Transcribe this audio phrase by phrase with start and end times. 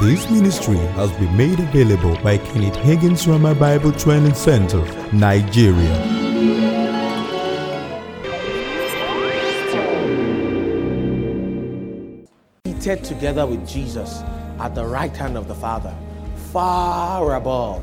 [0.00, 4.82] This ministry has been made available by Kenneth Hagin's Rhema Bible Training Center,
[5.12, 5.94] Nigeria.
[12.64, 14.22] Seated together with Jesus
[14.58, 15.94] at the right hand of the Father,
[16.50, 17.82] far above,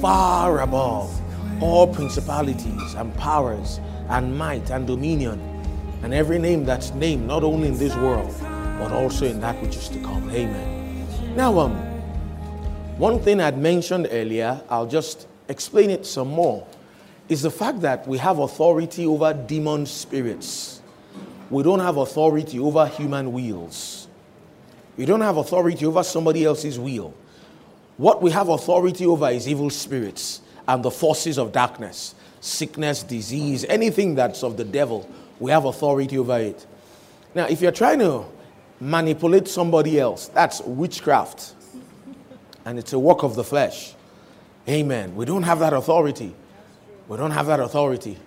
[0.00, 1.22] far above
[1.62, 3.78] all principalities and powers
[4.08, 5.38] and might and dominion
[6.02, 8.34] and every name that's named not only in this world
[8.80, 10.28] but also in that which is to come.
[10.30, 10.77] Amen.
[11.38, 11.76] Now, um,
[12.98, 16.66] one thing I'd mentioned earlier, I'll just explain it some more,
[17.28, 20.82] is the fact that we have authority over demon spirits.
[21.48, 24.08] We don't have authority over human wills.
[24.96, 27.14] We don't have authority over somebody else's will.
[27.98, 33.64] What we have authority over is evil spirits and the forces of darkness, sickness, disease,
[33.68, 36.66] anything that's of the devil, we have authority over it.
[37.32, 38.24] Now, if you're trying to
[38.80, 41.54] manipulate somebody else, that's witchcraft.
[42.64, 43.94] And it's a work of the flesh.
[44.68, 45.14] Amen.
[45.16, 46.34] We don't have that authority.
[47.08, 48.18] We don't have that authority.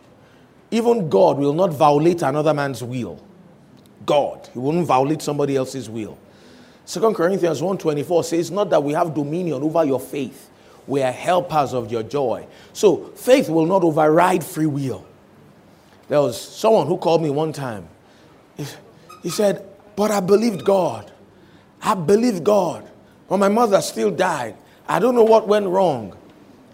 [0.72, 3.22] Even God will not violate another man's will.
[4.05, 6.17] God, He won't violate somebody else's will.
[6.85, 10.49] Second Corinthians 1:24 says, Not that we have dominion over your faith,
[10.88, 12.47] we are helpers of your joy.
[12.73, 15.05] So faith will not override free will.
[16.07, 17.88] There was someone who called me one time.
[19.23, 19.66] He said,
[20.02, 21.11] But I believed God.
[21.80, 22.89] I believed God.
[23.30, 24.55] But my mother still died.
[24.88, 26.17] I don't know what went wrong.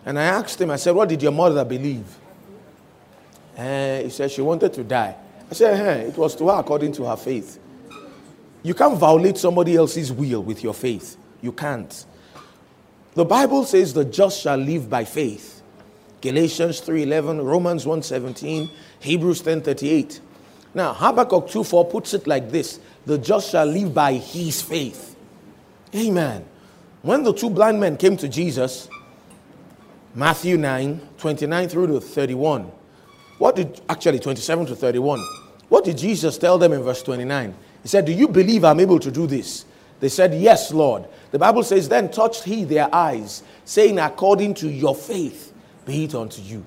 [0.06, 2.06] And I asked him, I said, What did your mother believe?
[3.58, 5.14] And he said, She wanted to die.
[5.52, 7.60] I said, hey, It was to her according to her faith.
[8.64, 11.18] You can't violate somebody else's will with your faith.
[11.42, 12.06] You can't.
[13.14, 15.62] The Bible says the just shall live by faith.
[16.22, 18.70] Galatians 3:11, Romans 1:17,
[19.02, 20.22] Hebrews 10:38.
[20.74, 25.16] Now, Habakkuk 2:4 puts it like this: the just shall live by his faith.
[25.96, 26.44] Amen.
[27.02, 28.90] When the two blind men came to Jesus,
[30.14, 32.70] Matthew 9, 29 through to 31.
[33.38, 35.24] What did actually 27 to 31?
[35.70, 37.56] What did Jesus tell them in verse 29?
[37.82, 39.64] He said, Do you believe I'm able to do this?
[40.02, 41.06] They said, Yes, Lord.
[41.32, 45.54] The Bible says, Then touched he their eyes, saying, According to your faith,
[45.86, 46.66] be it unto you.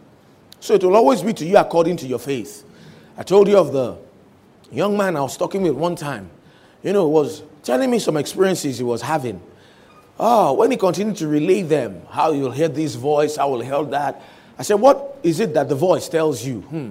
[0.59, 2.65] So it will always be to you according to your faith.
[3.19, 3.99] I told you of the
[4.71, 6.31] young man I was talking with one time.
[6.83, 9.41] You know, was telling me some experiences he was having.
[10.19, 13.83] Oh, when he continued to relay them, how you'll hear this voice, how will hear
[13.85, 14.23] that.
[14.59, 16.61] I said, What is it that the voice tells you?
[16.61, 16.91] Hmm.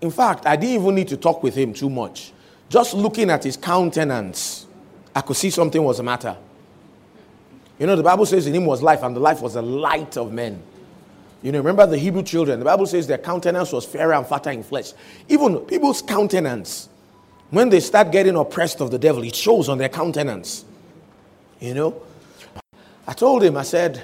[0.00, 2.32] In fact, I didn't even need to talk with him too much.
[2.70, 4.66] Just looking at his countenance,
[5.14, 6.36] I could see something was the matter.
[7.78, 10.16] You know, the Bible says in him was life, and the life was the light
[10.16, 10.62] of men.
[11.42, 14.50] You know, remember the Hebrew children, the Bible says their countenance was fairer and fatter
[14.50, 14.92] in flesh.
[15.28, 16.88] Even people's countenance,
[17.50, 20.64] when they start getting oppressed of the devil, it shows on their countenance.
[21.58, 22.02] You know?
[23.06, 24.02] I told him, I said,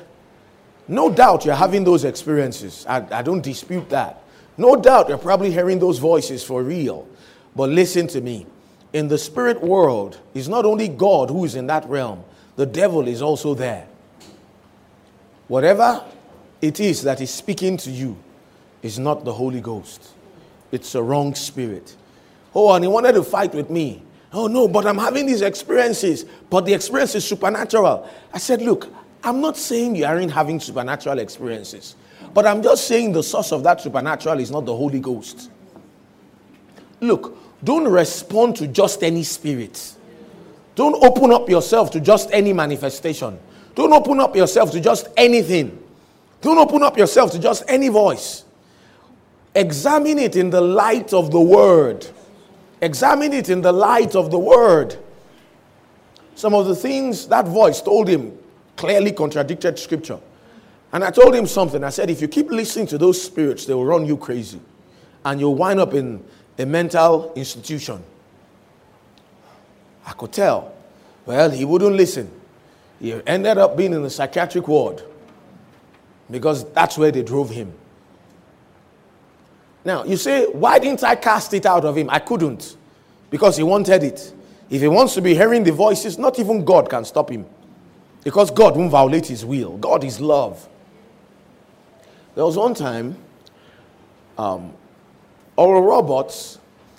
[0.89, 2.87] no doubt you're having those experiences.
[2.89, 4.23] I, I don't dispute that.
[4.57, 7.07] No doubt you're probably hearing those voices for real.
[7.55, 8.47] But listen to me.
[8.93, 12.25] In the spirit world, it's not only God who is in that realm,
[12.55, 13.87] the devil is also there.
[15.49, 16.03] Whatever
[16.61, 18.17] it is that is speaking to you
[18.83, 20.11] is not the Holy Ghost,
[20.73, 21.97] it's a wrong spirit.
[22.55, 24.03] Oh, and he wanted to fight with me.
[24.33, 28.09] Oh, no, but I'm having these experiences, but the experience is supernatural.
[28.33, 28.89] I said, Look,
[29.23, 31.97] I'm not saying you aren't having supernatural experiences,
[32.33, 35.51] but I'm just saying the source of that supernatural is not the Holy Ghost.
[37.01, 39.95] Look, don't respond to just any spirit.
[40.75, 43.39] Don't open up yourself to just any manifestation.
[43.75, 45.83] Don't open up yourself to just anything.
[46.47, 48.45] Don't open up yourself to just any voice.
[49.53, 52.07] Examine it in the light of the word.
[52.81, 54.97] Examine it in the light of the word.
[56.37, 58.39] Some of the things that voice told him
[58.77, 60.21] clearly contradicted scripture.
[60.93, 61.83] And I told him something.
[61.83, 64.61] I said, if you keep listening to those spirits, they will run you crazy.
[65.25, 66.23] And you'll wind up in
[66.61, 68.05] a mental institution.
[70.07, 70.73] I could tell.
[71.25, 72.31] Well, he wouldn't listen.
[73.01, 75.03] He ended up being in the psychiatric ward
[76.31, 77.73] because that's where they drove him.
[79.85, 82.11] Now, you say, why didn't I cast it out of him?
[82.11, 82.77] I couldn't
[83.31, 84.33] because he wanted it.
[84.69, 87.47] If he wants to be hearing the voices, not even God can stop him
[88.25, 89.77] because God won't violate his will.
[89.77, 90.69] God is love.
[92.35, 93.17] There was one time,
[94.37, 94.73] um,
[95.57, 96.59] Oral Roberts,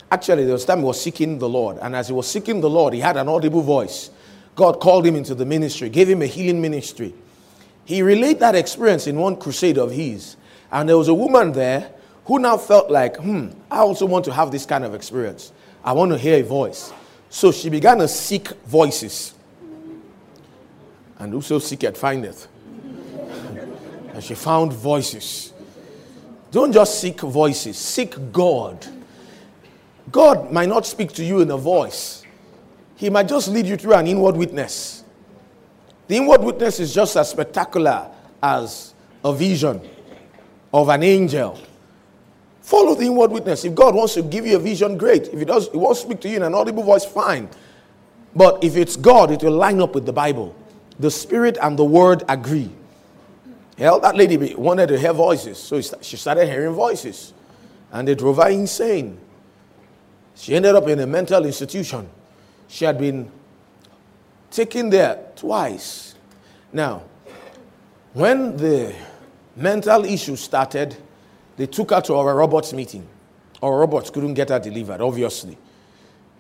[0.10, 1.78] actually, there was time he was seeking the Lord.
[1.82, 4.10] And as he was seeking the Lord, he had an audible voice.
[4.56, 7.14] God called him into the ministry, gave him a healing ministry.
[7.88, 10.36] He relayed that experience in one crusade of his.
[10.74, 11.90] And there was a woman there
[12.26, 15.54] who now felt like, hmm, I also want to have this kind of experience.
[15.86, 16.92] I want to hear a voice.
[17.30, 19.34] So she began to seek voices.
[21.18, 22.50] And whoso seeketh findeth.
[24.14, 25.54] and she found voices.
[26.52, 28.86] Don't just seek voices, seek God.
[30.12, 32.26] God might not speak to you in a voice,
[32.98, 35.06] He might just lead you through an inward witness.
[36.08, 38.10] The inward witness is just as spectacular
[38.42, 38.94] as
[39.24, 39.82] a vision
[40.74, 41.60] of an angel.
[42.62, 43.64] Follow the inward witness.
[43.66, 45.28] If God wants to give you a vision, great.
[45.28, 47.50] If He does, He to speak to you in an audible voice, fine.
[48.36, 50.56] But if it's God, it will line up with the Bible.
[51.00, 52.70] The Spirit and the Word agree.
[53.78, 57.34] Hell, that lady wanted to hear voices, so she started hearing voices,
[57.92, 59.18] and they drove her insane.
[60.36, 62.10] She ended up in a mental institution.
[62.68, 63.32] She had been
[64.52, 66.16] taken there twice.
[66.72, 67.04] Now,
[68.14, 68.94] when the
[69.56, 70.96] mental issue started,
[71.56, 73.08] they took her to Oral Roberts meeting.
[73.62, 75.58] Oral Roberts couldn't get her delivered, obviously.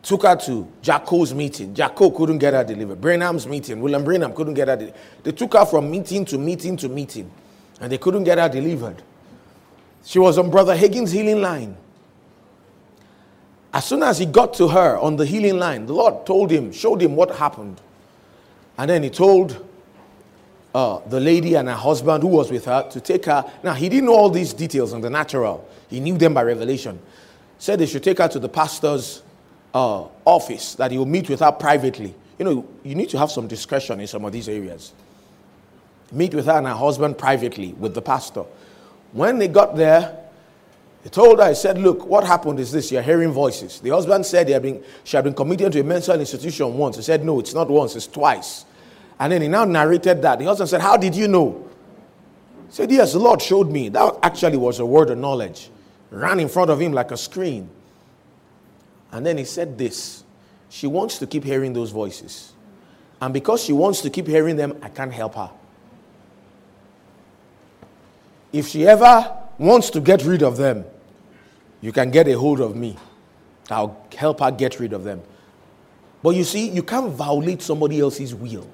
[0.03, 1.73] Took her to Jack Coe's meeting.
[1.73, 3.01] Jack Coe couldn't get her delivered.
[3.01, 3.81] Branham's meeting.
[3.81, 4.99] William Branham couldn't get her delivered.
[5.23, 7.29] They took her from meeting to meeting to meeting,
[7.81, 9.01] and they couldn't get her delivered.
[10.03, 11.75] She was on Brother Hagin's healing line.
[13.73, 16.71] As soon as he got to her on the healing line, the Lord told him,
[16.71, 17.81] showed him what happened.
[18.77, 19.65] And then he told
[20.75, 23.43] uh, the lady and her husband who was with her to take her.
[23.63, 26.99] Now, he didn't know all these details on the natural, he knew them by revelation.
[27.57, 29.23] Said they should take her to the pastor's
[29.73, 32.13] uh, office, that he will meet with her privately.
[32.37, 34.93] You know, you need to have some discretion in some of these areas.
[36.11, 38.45] Meet with her and her husband privately with the pastor.
[39.13, 40.15] When they got there,
[41.03, 43.79] he told her, he said, Look, what happened is this you're hearing voices.
[43.79, 46.97] The husband said had been, she had been committed to a mental institution once.
[46.97, 48.65] He said, No, it's not once, it's twice.
[49.19, 50.39] And then he now narrated that.
[50.39, 51.67] The husband said, How did you know?
[52.67, 53.89] He said, Yes, the Lord showed me.
[53.89, 55.69] That actually was a word of knowledge.
[56.11, 57.69] Ran in front of him like a screen.
[59.11, 60.23] And then he said this
[60.69, 62.53] She wants to keep hearing those voices.
[63.19, 65.49] And because she wants to keep hearing them, I can't help her.
[68.53, 70.85] If she ever wants to get rid of them,
[71.81, 72.95] you can get a hold of me.
[73.69, 75.21] I'll help her get rid of them.
[76.21, 78.67] But you see, you can't violate somebody else's will.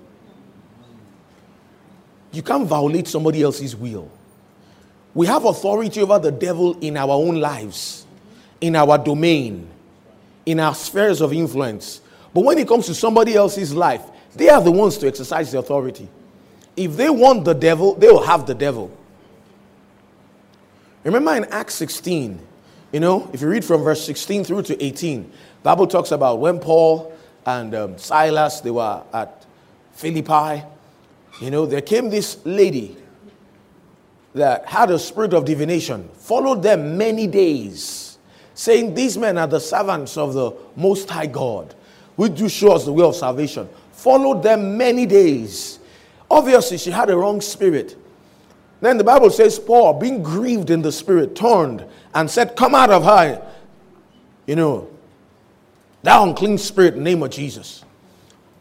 [2.34, 4.12] You can't violate somebody else's will.
[5.14, 8.06] We have authority over the devil in our own lives,
[8.60, 9.70] in our domain,
[10.46, 12.02] in our spheres of influence.
[12.34, 14.02] But when it comes to somebody else's life,
[14.36, 16.10] they are the ones to exercise the authority.
[16.76, 18.92] If they want the devil, they will have the devil.
[21.04, 22.40] Remember in Acts 16,
[22.92, 25.32] you know, if you read from verse 16 through to 18,
[25.62, 27.16] Bible talks about when Paul
[27.46, 29.46] and um, Silas, they were at
[29.92, 30.64] Philippi,
[31.40, 32.98] you know, there came this lady
[34.34, 38.18] that had a spirit of divination, followed them many days,
[38.54, 41.76] saying, These men are the servants of the Most High God,
[42.16, 43.68] which do show us the way of salvation.
[43.92, 45.80] Followed them many days.
[46.30, 47.96] Obviously, she had a wrong spirit.
[48.82, 52.90] Then the Bible says, Paul, being grieved in the spirit, turned and said, Come out
[52.90, 53.42] of her.
[54.46, 54.90] You know,
[56.02, 57.86] thou unclean spirit, name of Jesus.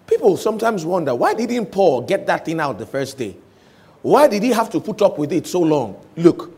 [0.06, 3.36] People sometimes wonder why didn't Paul get that thing out the first day?
[4.02, 5.96] Why did he have to put up with it so long?
[6.16, 6.52] Look,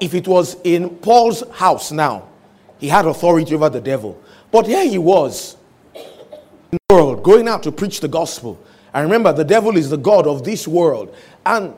[0.00, 2.28] if it was in Paul's house now,
[2.78, 4.20] he had authority over the devil.
[4.50, 5.56] But here he was
[5.94, 8.58] in the world going out to preach the gospel.
[8.92, 11.14] And remember, the devil is the God of this world.
[11.46, 11.74] And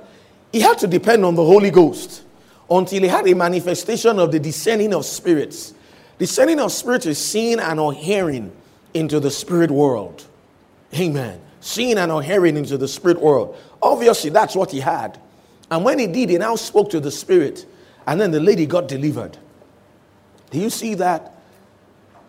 [0.52, 2.22] he had to depend on the Holy Ghost
[2.70, 5.74] until he had a manifestation of the discerning of spirits.
[6.18, 8.50] Discerning of spirits is seeing and or hearing
[8.94, 10.24] into the spirit world.
[10.94, 11.40] Amen.
[11.60, 13.56] Seeing and hearing into the spirit world.
[13.82, 15.18] Obviously, that's what he had.
[15.70, 17.66] And when he did, he now spoke to the spirit,
[18.06, 19.36] and then the lady got delivered.
[20.50, 21.34] Do you see that?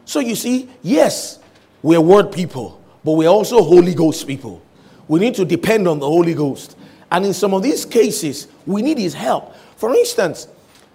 [0.05, 1.39] So you see, yes,
[1.81, 4.61] we're word people, but we're also Holy Ghost people.
[5.07, 6.77] We need to depend on the Holy Ghost.
[7.11, 9.55] And in some of these cases, we need his help.
[9.77, 10.47] For instance,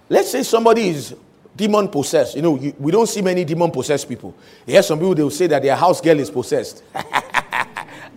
[0.09, 1.15] let's say somebody is
[1.55, 2.35] demon possessed.
[2.35, 4.35] You know, you, we don't see many demon possessed people.
[4.65, 6.83] Yes, some people they will say that their house girl is possessed.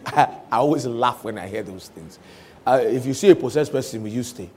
[0.14, 2.18] I always laugh when I hear those things.
[2.66, 4.48] Uh, if you see a possessed person, will you stay?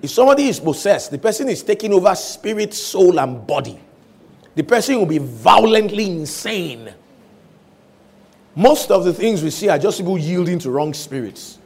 [0.00, 3.78] If somebody is possessed, the person is taking over spirit, soul, and body.
[4.54, 6.92] The person will be violently insane.
[8.54, 11.58] Most of the things we see are just people yielding to wrong spirits,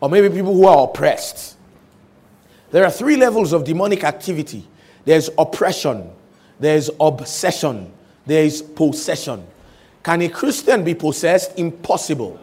[0.00, 1.56] or maybe people who are oppressed.
[2.70, 4.66] There are three levels of demonic activity
[5.06, 6.10] there's oppression,
[6.58, 7.92] there's obsession,
[8.26, 9.46] there is possession.
[10.06, 11.58] Can a Christian be possessed?
[11.58, 12.38] Impossible.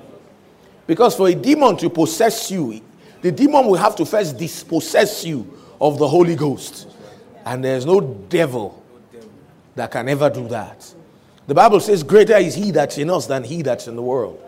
[0.86, 2.82] Because for a demon to possess you,
[3.22, 5.48] the demon will have to first dispossess you
[5.80, 6.90] of the Holy Ghost.
[7.46, 8.84] And there's no devil
[9.76, 10.94] that can ever do that.
[11.48, 14.42] The Bible says, Greater is he that's in us than he that's in the world.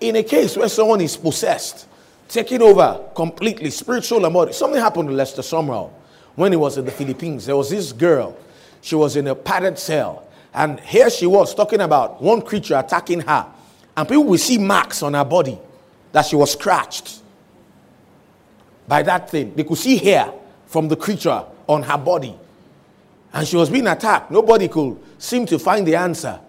[0.00, 1.86] in a case where someone is possessed,
[2.28, 4.52] taking over completely, spiritual and body.
[4.52, 5.92] Something happened to Lester Sumrall
[6.34, 7.46] when he was in the Philippines.
[7.46, 8.36] There was this girl,
[8.82, 10.25] she was in a padded cell,
[10.56, 13.46] and here she was talking about one creature attacking her,
[13.94, 15.58] and people will see marks on her body
[16.12, 17.20] that she was scratched
[18.88, 19.54] by that thing.
[19.54, 20.32] They could see hair
[20.66, 22.34] from the creature on her body.
[23.34, 24.30] And she was being attacked.
[24.30, 26.40] Nobody could seem to find the answer.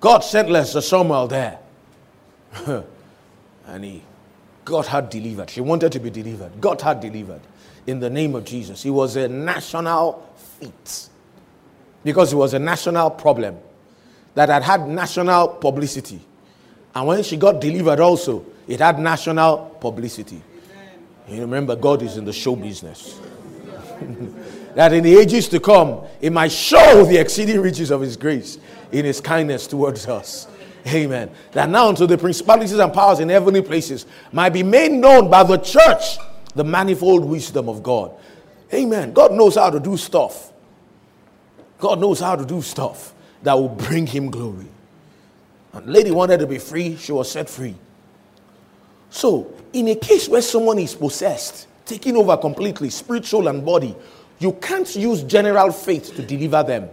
[0.00, 1.58] God sent Lester Sumrall there.
[3.66, 4.02] and he
[4.64, 5.50] got her delivered.
[5.50, 6.58] She wanted to be delivered.
[6.62, 7.42] Got her delivered
[7.86, 8.86] in the name of Jesus.
[8.86, 10.26] It was a national
[10.58, 11.09] feat
[12.02, 13.56] because it was a national problem
[14.34, 16.20] that had had national publicity.
[16.94, 20.42] And when she got delivered, also, it had national publicity.
[21.28, 23.20] You remember, God is in the show business.
[24.74, 28.58] that in the ages to come, it might show the exceeding riches of His grace
[28.90, 30.48] in His kindness towards us.
[30.86, 31.30] Amen.
[31.52, 35.42] That now unto the principalities and powers in heavenly places might be made known by
[35.42, 36.18] the church
[36.54, 38.12] the manifold wisdom of God.
[38.72, 39.12] Amen.
[39.12, 40.49] God knows how to do stuff.
[41.80, 44.66] God knows how to do stuff that will bring Him glory.
[45.72, 47.74] And lady wanted to be free, she was set free.
[49.08, 53.96] So, in a case where someone is possessed, taking over completely, spiritual and body,
[54.38, 56.88] you can't use general faith to deliver them.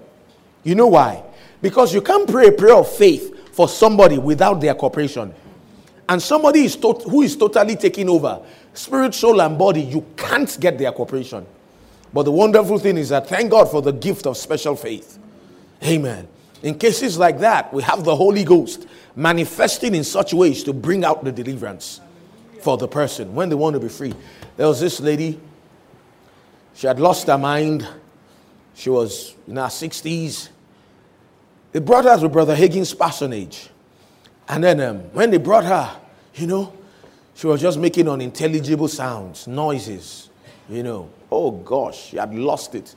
[0.64, 1.24] You know why?
[1.62, 5.34] Because you can't pray a prayer of faith for somebody without their cooperation.
[6.10, 8.40] And somebody is to- who is totally taking over,
[8.74, 11.46] spirit, soul, and body, you can't get their cooperation.
[12.14, 15.20] But the wonderful thing is that thank God for the gift of special faith.
[15.84, 16.28] Amen.
[16.64, 21.04] In cases like that, we have the Holy Ghost manifesting in such ways to bring
[21.04, 22.02] out the deliverance
[22.62, 24.14] for the person when they want to be free.
[24.56, 25.40] There was this lady,
[26.74, 27.88] she had lost her mind.
[28.76, 30.50] She was in her 60s.
[31.72, 33.70] They brought her to Brother Hagin's parsonage.
[34.48, 35.96] And then um, when they brought her,
[36.36, 36.74] you know,
[37.34, 40.30] she was just making unintelligible sounds, noises,
[40.70, 41.10] you know.
[41.32, 42.96] Oh gosh, she had lost it.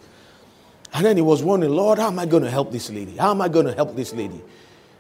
[0.93, 3.17] And then he was wondering, Lord, how am I going to help this lady?
[3.17, 4.41] How am I going to help this lady?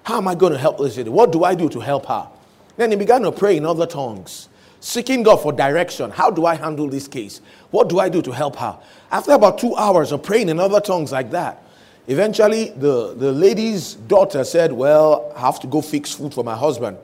[0.02, 1.10] How am I going to help this lady?
[1.10, 2.28] What do I do to help her?
[2.76, 6.10] Then he began to pray in other tongues, seeking God for direction.
[6.10, 7.40] How do I handle this case?
[7.70, 8.78] What do I do to help her?
[9.10, 11.62] After about two hours of praying in other tongues like that,
[12.06, 16.56] eventually the, the lady's daughter said, Well, I have to go fix food for my
[16.56, 16.96] husband.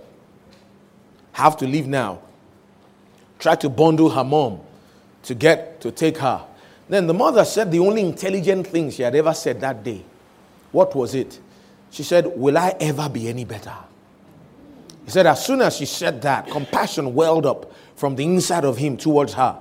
[1.33, 2.21] Have to leave now.
[3.39, 4.61] Try to bundle her mom
[5.27, 6.45] to get to take her.
[6.89, 10.05] Then the mother said the only intelligent thing she had ever said that day.
[10.73, 11.41] What was it?
[11.91, 13.75] She said, Will I ever be any better?
[15.05, 18.77] He said, As soon as she said that, compassion welled up from the inside of
[18.77, 19.59] him towards her.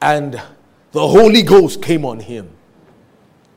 [0.00, 0.40] And
[0.92, 2.46] the Holy Ghost came on him.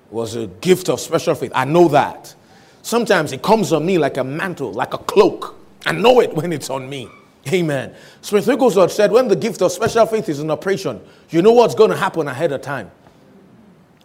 [0.08, 1.52] It was a gift of special faith.
[1.54, 2.34] I know that.
[2.82, 5.56] Sometimes it comes on me like a mantle, like a cloak.
[5.86, 7.10] I know it when it's on me.
[7.48, 7.96] Amen.
[8.22, 11.74] Smith Wigglesworth said, when the gift of special faith is in operation, you know what's
[11.74, 12.92] going to happen ahead of time.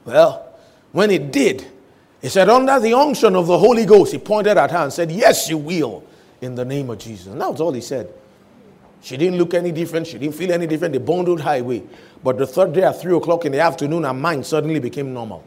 [0.04, 0.58] Well,
[0.92, 1.66] when it did,
[2.22, 5.12] he said, under the unction of the Holy Ghost, he pointed at her and said,
[5.12, 6.02] Yes, you will,
[6.40, 7.26] in the name of Jesus.
[7.26, 8.12] And that was all he said.
[9.02, 10.06] She didn't look any different.
[10.06, 10.92] She didn't feel any different.
[10.92, 11.82] They bundled her away.
[12.24, 15.44] But the third day at 3 o'clock in the afternoon, her mind suddenly became normal.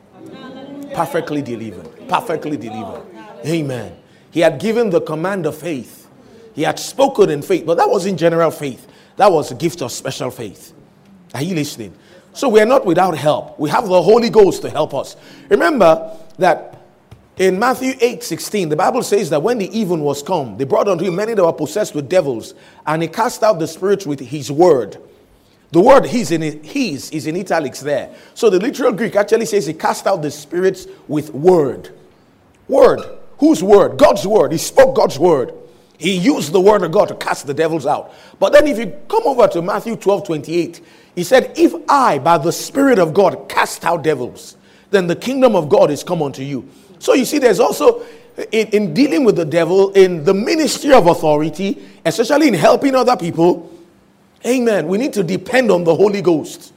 [0.94, 2.08] Perfectly delivered.
[2.08, 3.04] Perfectly delivered.
[3.46, 3.98] Amen.
[4.32, 5.99] He had given the command of faith.
[6.54, 8.88] He had spoken in faith, but that wasn't general faith.
[9.18, 10.74] That was a gift of special faith.
[11.34, 11.94] Are you listening?
[12.34, 13.60] So we are not without help.
[13.60, 15.16] We have the Holy Ghost to help us.
[15.50, 16.80] Remember that
[17.38, 20.88] in Matthew 8 16, the Bible says that when the even was come, they brought
[20.88, 22.54] unto him many that were possessed with devils,
[22.86, 24.98] and he cast out the spirits with his word.
[25.72, 28.14] The word his in his is in italics there.
[28.34, 31.96] So the literal Greek actually says he cast out the spirits with word.
[32.68, 33.02] Word.
[33.38, 33.98] Whose word?
[33.98, 34.52] God's word.
[34.52, 35.54] He spoke God's word.
[36.00, 38.14] He used the word of God to cast the devils out.
[38.40, 40.82] But then if you come over to Matthew 12 28,
[41.14, 44.56] he said, If I, by the Spirit of God, cast out devils,
[44.92, 46.68] then the kingdom of God is come unto you.
[47.00, 48.06] So you see, there's also
[48.54, 53.18] in, in dealing with the devil, in the ministry of authority, especially in helping other
[53.18, 53.70] people,
[54.46, 56.74] amen, we need to depend on the Holy Ghost.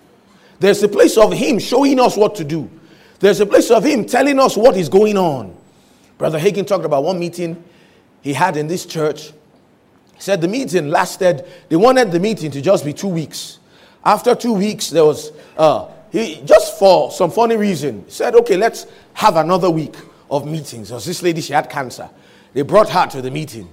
[0.58, 2.68] There's a place of Him showing us what to do,
[3.20, 5.56] there's a place of Him telling us what is going on.
[6.18, 7.62] Brother Hagin talked about one meeting
[8.22, 9.32] he had in this church.
[10.14, 13.58] He said the meeting lasted, they wanted the meeting to just be two weeks.
[14.04, 18.86] After two weeks, there was, uh, he just for some funny reason, said, okay, let's
[19.14, 19.94] have another week
[20.30, 20.88] of meetings.
[20.88, 22.08] There was this lady, she had cancer.
[22.52, 23.68] They brought her to the meeting.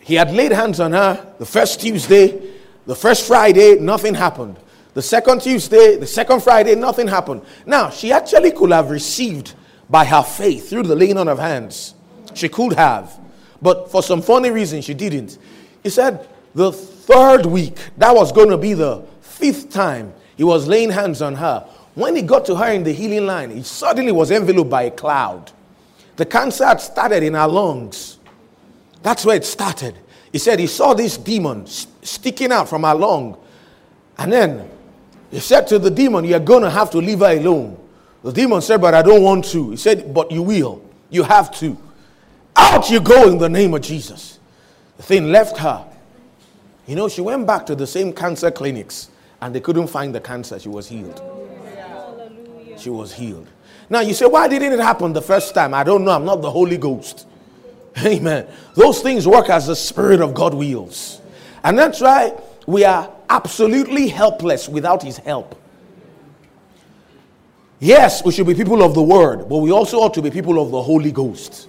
[0.00, 2.52] He had laid hands on her the first Tuesday,
[2.86, 4.56] the first Friday, nothing happened.
[4.94, 7.42] The second Tuesday, the second Friday, nothing happened.
[7.64, 9.54] Now, she actually could have received
[9.88, 11.94] by her faith through the laying on of hands.
[12.34, 13.18] She could have.
[13.62, 15.38] But for some funny reason, she didn't.
[15.82, 20.66] He said the third week, that was going to be the fifth time he was
[20.66, 21.66] laying hands on her.
[21.94, 24.90] When he got to her in the healing line, he suddenly was enveloped by a
[24.90, 25.52] cloud.
[26.16, 28.18] The cancer had started in her lungs.
[29.02, 29.96] That's where it started.
[30.32, 33.36] He said he saw this demon sticking out from her lung.
[34.18, 34.70] And then
[35.30, 37.78] he said to the demon, You're going to have to leave her alone.
[38.22, 39.70] The demon said, But I don't want to.
[39.70, 40.82] He said, But you will.
[41.10, 41.76] You have to.
[42.56, 44.38] Out you go in the name of Jesus.
[44.96, 45.86] The thing left her.
[46.86, 50.20] You know, she went back to the same cancer clinics and they couldn't find the
[50.20, 50.58] cancer.
[50.58, 51.22] She was healed.
[52.76, 53.48] She was healed.
[53.88, 55.74] Now you say, why didn't it happen the first time?
[55.74, 56.12] I don't know.
[56.12, 57.26] I'm not the Holy Ghost.
[58.04, 58.46] Amen.
[58.74, 61.20] Those things work as the Spirit of God wills.
[61.64, 65.60] And that's why we are absolutely helpless without His help.
[67.80, 70.60] Yes, we should be people of the Word, but we also ought to be people
[70.60, 71.68] of the Holy Ghost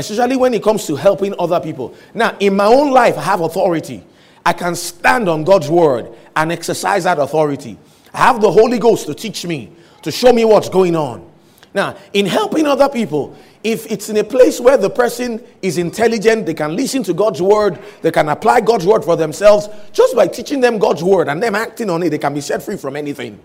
[0.00, 1.94] especially when it comes to helping other people.
[2.14, 4.04] Now, in my own life, I have authority.
[4.44, 7.78] I can stand on God's word and exercise that authority.
[8.12, 11.30] I have the Holy Ghost to teach me, to show me what's going on.
[11.72, 16.46] Now, in helping other people, if it's in a place where the person is intelligent,
[16.46, 20.26] they can listen to God's word, they can apply God's word for themselves, just by
[20.26, 22.96] teaching them God's word and them acting on it, they can be set free from
[22.96, 23.38] anything.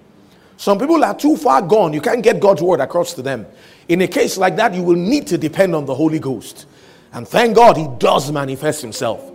[0.57, 3.45] Some people are too far gone, you can't get God's word across to them.
[3.87, 6.65] In a case like that, you will need to depend on the Holy Ghost.
[7.13, 9.31] And thank God he does manifest himself.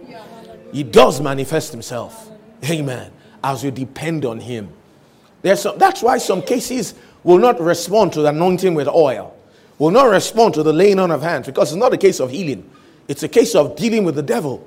[0.73, 2.31] He does manifest himself.
[2.69, 3.12] Amen.
[3.43, 4.71] As you depend on him.
[5.43, 9.37] There's some, that's why some cases will not respond to the anointing with oil,
[9.79, 12.31] will not respond to the laying on of hands, because it's not a case of
[12.31, 12.69] healing,
[13.09, 14.67] it's a case of dealing with the devil.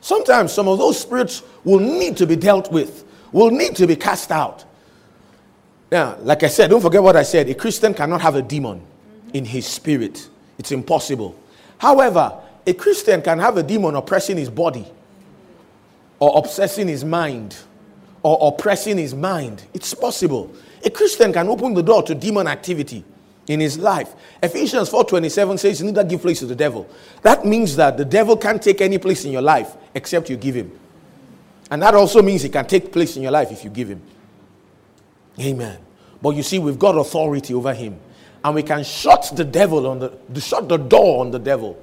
[0.00, 3.96] Sometimes some of those spirits will need to be dealt with, will need to be
[3.96, 4.64] cast out.
[5.92, 7.50] Now, like I said, don't forget what I said.
[7.50, 8.80] A Christian cannot have a demon
[9.34, 10.26] in his spirit,
[10.58, 11.38] it's impossible.
[11.76, 12.32] However,
[12.66, 14.86] a Christian can have a demon oppressing his body,
[16.18, 17.58] or obsessing his mind,
[18.22, 19.64] or oppressing his mind.
[19.74, 20.50] It's possible.
[20.82, 23.04] A Christian can open the door to demon activity
[23.48, 24.14] in his life.
[24.42, 26.86] Ephesians 4:27 says you need to give place to the devil.
[27.20, 30.54] That means that the devil can't take any place in your life except you give
[30.54, 30.72] him.
[31.70, 34.00] And that also means he can take place in your life if you give him.
[35.40, 35.78] Amen.
[36.20, 37.98] But you see, we've got authority over him.
[38.44, 41.80] And we can shut the devil on the, shut the door on the devil.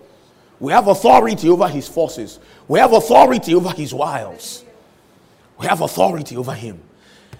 [0.59, 2.39] We have authority over his forces.
[2.67, 4.65] We have authority over his wiles.
[5.57, 6.81] We have authority over him.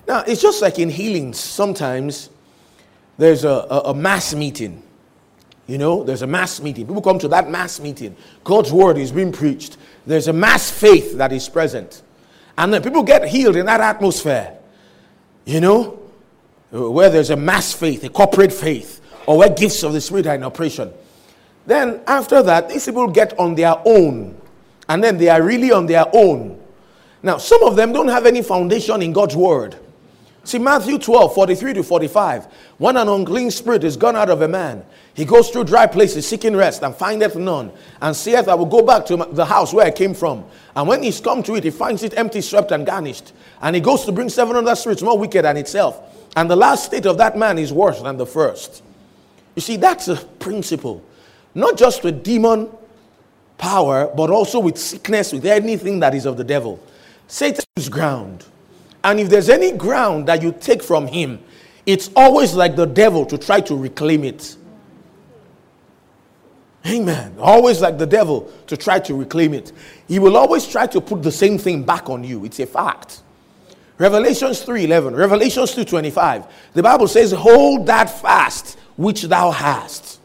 [0.08, 1.40] Now, it's just like in healings.
[1.40, 2.30] Sometimes
[3.18, 4.84] there's a, a, a mass meeting.
[5.68, 6.88] You know, there's a mass meeting.
[6.88, 8.16] People come to that mass meeting.
[8.44, 9.78] God's word is being preached.
[10.08, 12.02] There's a mass faith that is present.
[12.58, 14.59] And then people get healed in that atmosphere.
[15.50, 16.00] You know,
[16.70, 20.36] where there's a mass faith, a corporate faith, or where gifts of the Spirit are
[20.36, 20.92] in operation.
[21.66, 24.40] Then after that, these people get on their own.
[24.88, 26.62] And then they are really on their own.
[27.24, 29.76] Now, some of them don't have any foundation in God's word.
[30.50, 32.46] See, Matthew 12, 43 to 45.
[32.80, 34.84] When an unclean spirit is gone out of a man,
[35.14, 38.82] he goes through dry places seeking rest and findeth none, and saith, I will go
[38.82, 40.44] back to the house where I came from.
[40.76, 43.32] And when he's come to it, he finds it empty, swept, and garnished.
[43.62, 46.02] And he goes to bring seven other spirits more wicked than itself.
[46.36, 48.82] And the last state of that man is worse than the first.
[49.54, 51.06] You see, that's a principle.
[51.54, 52.72] Not just with demon
[53.60, 56.84] power, but also with sickness, with anything that is of the devil.
[57.28, 58.48] Satan's ground.
[59.04, 61.40] And if there's any ground that you take from him,
[61.86, 64.56] it's always like the devil to try to reclaim it.
[66.86, 67.36] Amen.
[67.40, 69.72] Always like the devil to try to reclaim it.
[70.08, 72.46] He will always try to put the same thing back on you.
[72.46, 73.22] It's a fact.
[73.98, 76.46] Revelations 3:11, Revelations 2:25.
[76.74, 80.20] The Bible says, "Hold that fast which thou hast."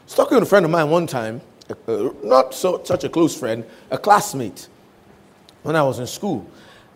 [0.00, 1.40] I was talking to a friend of mine one time,
[1.86, 4.66] uh, not so such a close friend, a classmate,
[5.62, 6.44] when I was in school.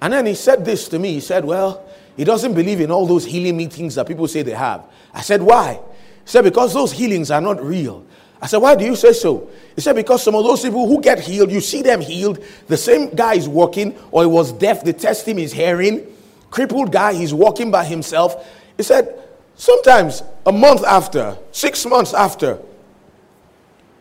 [0.00, 1.14] And then he said this to me.
[1.14, 1.84] He said, Well,
[2.16, 4.84] he doesn't believe in all those healing meetings that people say they have.
[5.12, 5.74] I said, Why?
[5.74, 8.04] He said, Because those healings are not real.
[8.40, 9.50] I said, Why do you say so?
[9.74, 12.42] He said, Because some of those people who get healed, you see them healed.
[12.68, 16.06] The same guy is walking, or he was deaf, they test him, he's hearing
[16.50, 18.46] crippled guy, he's walking by himself.
[18.76, 19.22] He said,
[19.56, 22.58] sometimes a month after, six months after,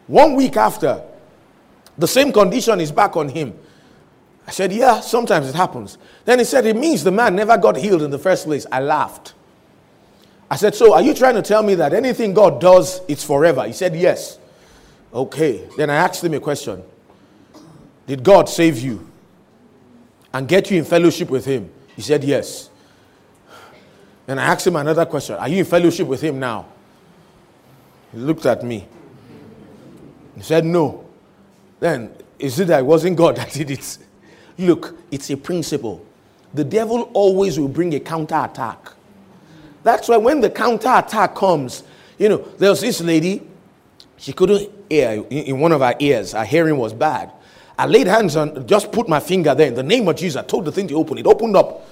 [0.08, 1.04] one week after,
[1.98, 3.58] the same condition is back on him.
[4.48, 5.98] I said, Yeah, sometimes it happens.
[6.26, 8.66] Then he said, It means the man never got healed in the first place.
[8.72, 9.34] I laughed.
[10.50, 13.66] I said, So are you trying to tell me that anything God does, it's forever?
[13.66, 14.40] He said, Yes.
[15.14, 15.68] Okay.
[15.78, 16.84] Then I asked him a question
[18.08, 19.10] Did God save you
[20.34, 21.72] and get you in fellowship with Him?
[21.96, 22.70] He said, Yes.
[24.28, 26.66] And I asked him another question Are you in fellowship with him now?
[28.12, 28.88] He looked at me.
[30.36, 31.06] He said, No.
[31.80, 33.98] then is it that it wasn't God that did it?
[34.58, 36.06] Look, it's a principle.
[36.54, 38.78] The devil always will bring a counter attack.
[39.84, 41.84] That's why when the counter attack comes,
[42.18, 43.42] you know, there was this lady,
[44.18, 47.32] she couldn't hear in one of her ears, her hearing was bad.
[47.78, 50.38] I laid hands on, just put my finger there in the name of Jesus.
[50.38, 51.18] I told the thing to open.
[51.18, 51.86] It opened up.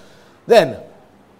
[0.48, 0.80] Then,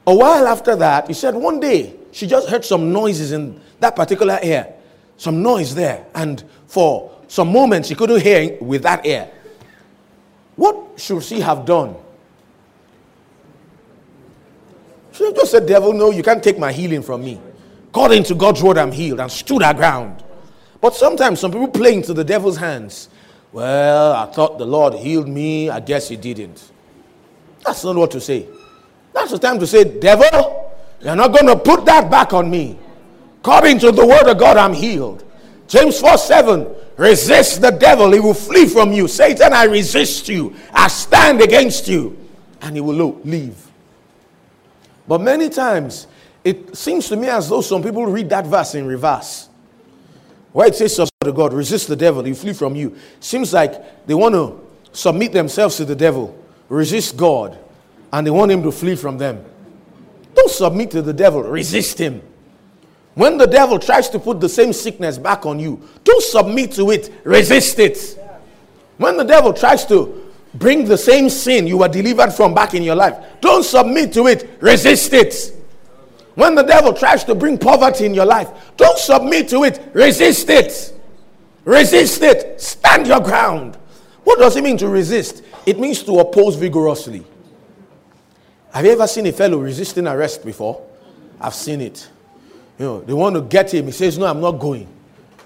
[0.06, 3.96] a while after that, he said one day she just heard some noises in that
[3.96, 4.74] particular ear,
[5.18, 6.06] some noise there.
[6.14, 9.32] And for some moments, she couldn't hear with that ear.
[10.56, 11.96] What should she have done?
[15.14, 17.40] She just said, Devil, no, you can't take my healing from me.
[17.90, 20.24] According to God's word, I'm healed and stood our ground.
[20.82, 23.10] But sometimes some people play into the devil's hands.
[23.52, 25.70] Well, I thought the Lord healed me.
[25.70, 26.72] I guess he didn't.
[27.64, 28.48] That's not what to say.
[29.14, 32.78] That's the time to say, Devil, you're not going to put that back on me.
[33.42, 35.24] According to the word of God, I'm healed.
[35.68, 39.08] James 4 7 Resist the devil, he will flee from you.
[39.08, 40.56] Satan, I resist you.
[40.74, 42.18] I stand against you.
[42.62, 43.58] And he will leave.
[45.08, 46.08] But many times,
[46.44, 49.50] it seems to me as though some people read that verse in reverse.
[50.52, 52.96] Where it says, to God, resist the devil, he flee from you.
[53.20, 56.38] Seems like they want to submit themselves to the devil,
[56.70, 57.58] resist God,
[58.12, 59.44] and they want him to flee from them.
[60.36, 62.22] Don't submit to the devil, resist him.
[63.16, 66.90] When the devil tries to put the same sickness back on you, don't submit to
[66.92, 68.20] it, resist it.
[68.98, 72.84] When the devil tries to bring the same sin you were delivered from back in
[72.84, 75.54] your life, don't submit to it, resist it.
[76.36, 80.50] When the devil tries to bring poverty in your life, don't submit to it, resist
[80.50, 81.00] it.
[81.66, 83.78] Resist it, stand your ground.
[84.24, 85.44] What does it mean to resist?
[85.66, 87.26] It means to oppose vigorously.
[88.74, 90.84] Have you ever seen a fellow resisting arrest before?
[91.40, 92.10] I've seen it.
[92.84, 93.86] You know, they want to get him.
[93.86, 94.90] He says, No, I'm not going.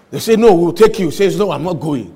[0.09, 1.09] They say, No, we'll take you.
[1.09, 2.11] He says, No, I'm not going.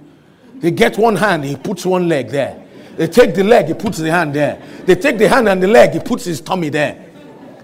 [0.55, 2.65] They get one hand, he puts one leg there.
[2.97, 4.59] They take the leg, he puts the hand there.
[4.87, 7.05] They take the hand and the leg, he puts his tummy there.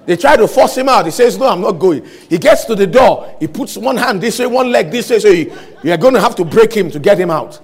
[0.06, 1.06] They try to force him out.
[1.06, 2.06] He says, No, I'm not going.
[2.30, 3.36] He gets to the door.
[3.40, 5.18] He puts one hand this way, one leg this way.
[5.18, 7.60] So you, you're going to have to break him to get him out.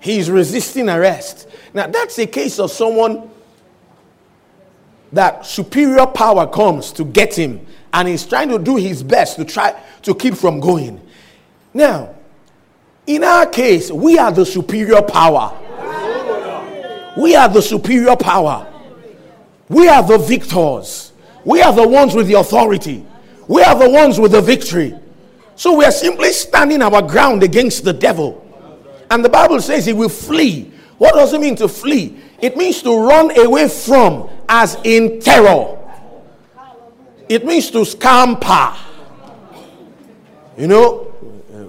[0.00, 1.50] He's resisting arrest.
[1.74, 3.28] Now, that's a case of someone
[5.12, 9.44] that superior power comes to get him and he's trying to do his best to
[9.44, 11.00] try to keep from going.
[11.72, 12.14] Now,
[13.06, 15.52] in our case, we are the superior power.
[17.16, 18.66] We are the superior power.
[19.68, 21.12] We are the victors.
[21.44, 23.06] We are the ones with the authority.
[23.46, 24.94] We are the ones with the victory.
[25.56, 28.40] So we are simply standing our ground against the devil.
[29.10, 30.72] And the Bible says he will flee.
[30.98, 32.18] What does it mean to flee?
[32.40, 35.76] It means to run away from, as in terror.
[37.28, 38.72] It means to scamper.
[40.56, 40.98] You know,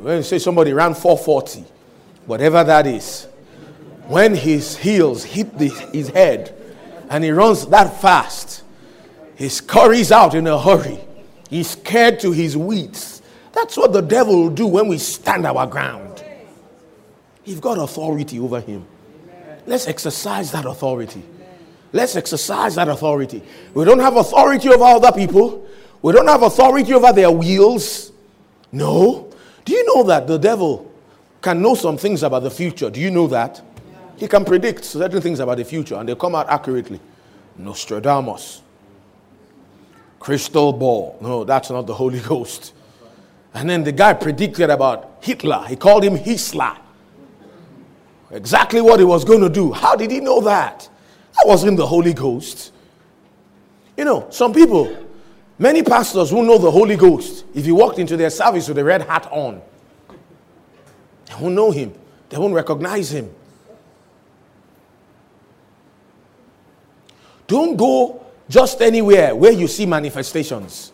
[0.04, 1.66] when you say somebody ran 440,
[2.28, 3.26] whatever that is,
[4.06, 6.54] when his heels hit the, his head
[7.10, 8.62] and he runs that fast,
[9.36, 11.00] he scurries out in a hurry.
[11.50, 13.24] He's scared to his wits.
[13.52, 16.24] That's what the devil will do when we stand our ground.
[17.46, 18.86] You've got authority over him.
[19.66, 21.24] Let's exercise that authority.
[21.94, 23.42] Let's exercise that authority.
[23.74, 25.66] We don't have authority over other people.
[26.02, 28.12] We don't have authority over their wheels.
[28.72, 29.32] No.
[29.64, 30.92] Do you know that the devil
[31.42, 32.90] can know some things about the future?
[32.90, 33.62] Do you know that?
[34.18, 37.00] He can predict certain things about the future and they come out accurately.
[37.58, 38.62] Nostradamus.
[40.20, 41.18] Crystal ball.
[41.22, 42.74] No, that's not the Holy Ghost.
[43.54, 45.66] And then the guy predicted about Hitler.
[45.68, 46.78] He called him Hisla.
[48.32, 49.72] Exactly what he was going to do.
[49.72, 50.90] How did he know that?
[51.38, 52.72] That wasn't the Holy Ghost.
[53.98, 55.06] You know, some people,
[55.58, 58.84] many pastors who know the Holy Ghost, if you walked into their service with a
[58.84, 59.62] red hat on,
[61.28, 61.94] they won't know him,
[62.30, 63.34] they won't recognize him.
[67.48, 70.92] Don't go just anywhere where you see manifestations.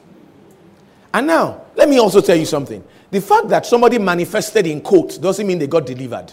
[1.14, 2.84] And now, let me also tell you something.
[3.10, 6.32] The fact that somebody manifested in quotes doesn't mean they got delivered.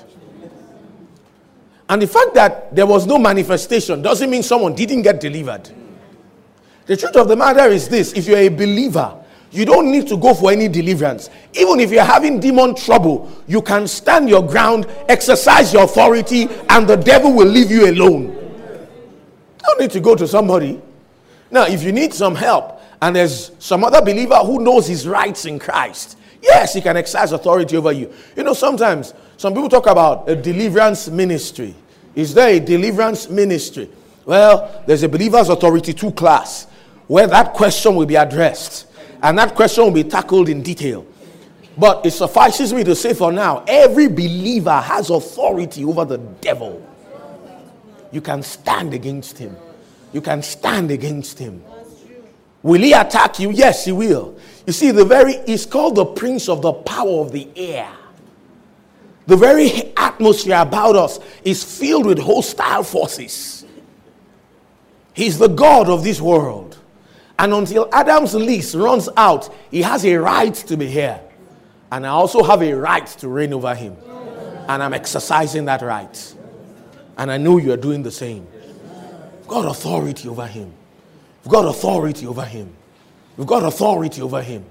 [1.89, 5.71] And the fact that there was no manifestation doesn't mean someone didn't get delivered.
[6.87, 9.15] The truth of the matter is this if you're a believer,
[9.51, 11.31] you don't need to go for any deliverance.
[11.55, 16.87] Even if you're having demon trouble, you can stand your ground, exercise your authority, and
[16.87, 18.25] the devil will leave you alone.
[18.25, 20.81] You don't need to go to somebody.
[21.51, 25.47] Now, if you need some help, and there's some other believer who knows his rights
[25.47, 28.13] in Christ, yes, he can exercise authority over you.
[28.37, 31.73] You know, sometimes some people talk about a deliverance ministry.
[32.17, 33.89] Is there a deliverance ministry?
[34.27, 36.67] Well, there's a believer's authority 2 class
[37.07, 38.89] where that question will be addressed
[39.23, 41.07] and that question will be tackled in detail.
[41.77, 46.85] But it suffices me to say for now every believer has authority over the devil.
[48.11, 49.57] You can stand against him.
[50.13, 51.63] You can stand against him.
[52.65, 53.53] Will he attack you?
[53.53, 54.37] Yes, he will.
[54.67, 57.89] You see, the very, he's called the prince of the power of the air.
[59.29, 63.67] The very atmosphere about us is filled with hostile forces.
[65.13, 66.79] He's the God of this world.
[67.39, 71.21] And until Adam's lease runs out, he has a right to be here.
[71.93, 73.99] And I also have a right to reign over him.
[74.67, 76.35] And I'm exercising that right.
[77.19, 78.47] And I know you're doing the same.
[79.41, 80.73] You've got authority over him.
[81.45, 82.75] You've got authority over him.
[83.37, 84.65] You've got authority over him.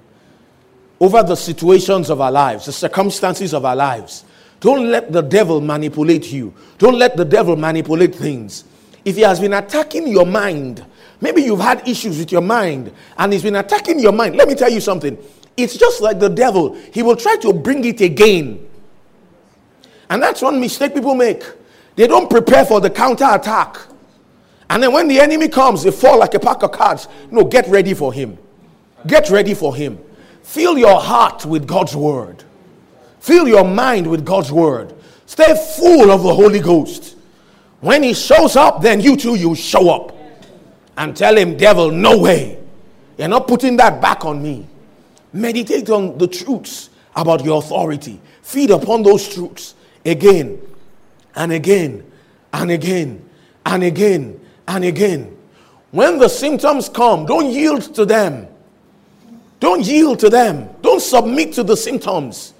[1.00, 4.24] Over the situations of our lives, the circumstances of our lives.
[4.60, 6.54] Don't let the devil manipulate you.
[6.78, 8.64] Don't let the devil manipulate things.
[9.06, 10.86] If he has been attacking your mind,
[11.22, 14.36] maybe you've had issues with your mind and he's been attacking your mind.
[14.36, 15.18] Let me tell you something.
[15.56, 18.68] It's just like the devil, he will try to bring it again.
[20.10, 21.44] And that's one mistake people make.
[21.96, 23.78] They don't prepare for the counter attack.
[24.70, 27.08] And then when the enemy comes, they fall like a pack of cards.
[27.32, 28.38] No, get ready for him.
[29.06, 30.00] Get ready for him.
[30.44, 32.44] Fill your heart with God's word.
[33.28, 34.94] Fill your mind with God's word.
[35.26, 37.18] Stay full of the Holy Ghost.
[37.82, 40.16] When he shows up, then you too, you show up.
[40.96, 42.58] And tell him, devil, no way.
[43.18, 44.66] You're not putting that back on me.
[45.34, 48.22] Meditate on the truths about your authority.
[48.44, 50.62] Feed upon those truths again
[51.36, 52.10] and again
[52.54, 53.30] and again
[53.66, 55.38] and again and again.
[55.92, 58.48] When the symptoms come, don't yield to them.
[59.60, 60.70] Don't yield to them.
[60.82, 62.54] Don't submit to the symptoms.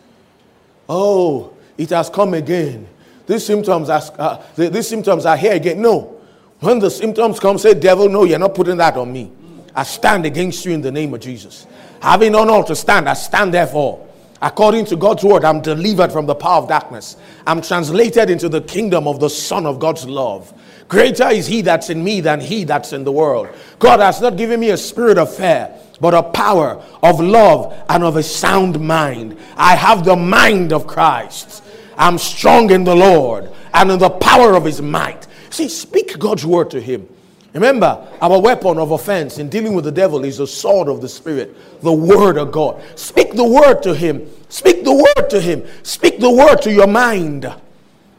[0.90, 2.88] Oh, it has come again.
[3.26, 5.82] These symptoms are, uh, these symptoms are here again.
[5.82, 6.20] No.
[6.60, 9.32] When the symptoms come, say, Devil, no, you're not putting that on me.
[9.76, 11.68] I stand against you in the name of Jesus.
[12.02, 14.08] Having all to stand, I stand therefore.
[14.42, 17.18] According to God's word, I'm delivered from the power of darkness.
[17.46, 20.54] I'm translated into the kingdom of the Son of God's love.
[20.88, 23.50] Greater is he that's in me than he that's in the world.
[23.80, 28.04] God has not given me a spirit of fear, but a power of love and
[28.04, 29.38] of a sound mind.
[29.56, 31.64] I have the mind of Christ.
[31.98, 35.28] I'm strong in the Lord and in the power of his might.
[35.50, 37.08] See, speak God's word to him.
[37.54, 41.10] Remember, our weapon of offense in dealing with the devil is the sword of the
[41.10, 42.82] Spirit, the word of God.
[42.96, 44.30] Speak the word to him.
[44.50, 45.66] Speak the word to him.
[45.82, 47.52] Speak the word to your mind.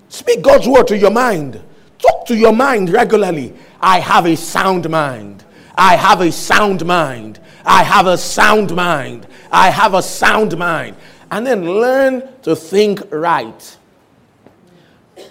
[0.09, 1.62] Speak God's word to your mind.
[1.99, 3.55] Talk to your mind regularly.
[3.81, 5.45] I have a sound mind.
[5.77, 7.38] I have a sound mind.
[7.68, 9.26] I have a sound mind.
[9.52, 10.96] I have a sound mind.
[11.31, 13.76] And then learn to think right.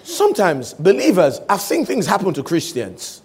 [0.04, 3.22] Sometimes believers, I've seen things happen to Christians.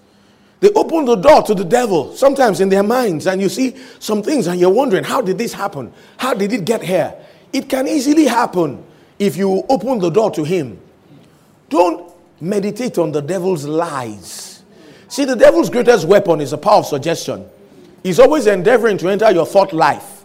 [0.59, 4.23] They open the door to the devil, sometimes in their minds, and you see some
[4.23, 5.93] things and you're wondering, how did this happen?
[6.17, 7.13] How did it get here?
[7.51, 8.83] It can easily happen
[9.19, 10.79] if you open the door to him.
[11.69, 14.63] Don't meditate on the devil's lies.
[15.07, 17.45] See, the devil's greatest weapon is a power of suggestion.
[18.03, 20.23] He's always endeavoring to enter your thought life.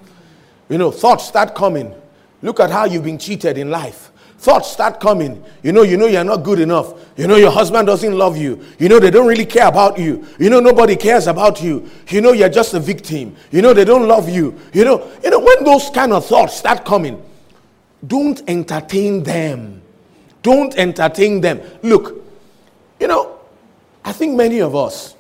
[0.69, 1.95] You know, thoughts start coming.
[2.43, 4.11] Look at how you've been cheated in life.
[4.38, 5.43] Thoughts start coming.
[5.64, 6.95] You know, you know you're not good enough.
[7.17, 8.64] You know your husband doesn't love you.
[8.79, 10.25] You know they don't really care about you.
[10.38, 11.91] You know nobody cares about you.
[12.09, 13.35] You know you're just a victim.
[13.51, 14.57] You know they don't love you.
[14.73, 17.21] You know, you know when those kind of thoughts start coming,
[18.07, 19.83] don't entertain them.
[20.43, 21.61] Don't entertain them.
[21.83, 22.25] Look,
[23.01, 23.41] you know,
[24.05, 25.17] I think many of us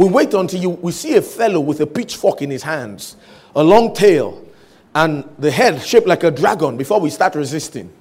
[0.00, 3.16] we wait until you, we see a fellow with a pitchfork in his hands,
[3.54, 4.42] a long tail,
[4.94, 7.92] and the head shaped like a dragon before we start resisting.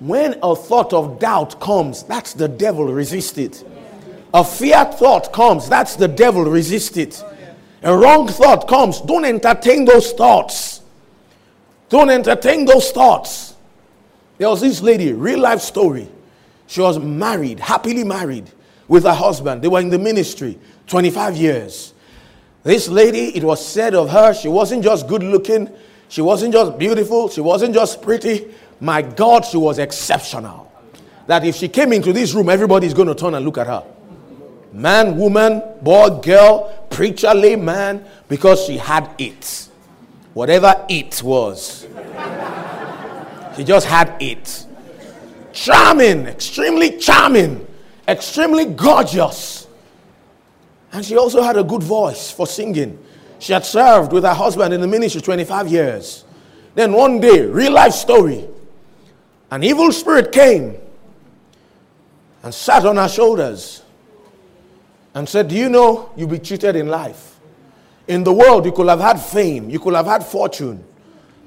[0.00, 3.64] When a thought of doubt comes, that's the devil, resist it.
[4.34, 7.22] A fear thought comes, that's the devil, resist it.
[7.84, 10.80] A wrong thought comes, don't entertain those thoughts.
[11.88, 13.54] Don't entertain those thoughts.
[14.38, 16.08] There was this lady, real life story.
[16.66, 18.50] She was married, happily married
[18.92, 19.62] with her husband.
[19.62, 21.94] They were in the ministry 25 years.
[22.62, 25.70] This lady, it was said of her, she wasn't just good looking,
[26.10, 28.52] she wasn't just beautiful, she wasn't just pretty.
[28.80, 30.70] My God, she was exceptional.
[31.26, 33.82] That if she came into this room, everybody's going to turn and look at her.
[34.74, 39.68] Man, woman, boy, girl, preacher, layman, because she had it.
[40.34, 41.86] Whatever it was.
[43.56, 44.66] she just had it.
[45.54, 47.66] Charming, extremely charming
[48.06, 49.66] extremely gorgeous.
[50.92, 52.98] And she also had a good voice for singing.
[53.38, 56.24] She had served with her husband in the ministry 25 years.
[56.74, 58.48] Then one day, real life story,
[59.50, 60.76] an evil spirit came
[62.42, 63.82] and sat on her shoulders
[65.14, 67.38] and said, Do you know you'll be cheated in life?
[68.08, 70.84] In the world, you could have had fame, you could have had fortune,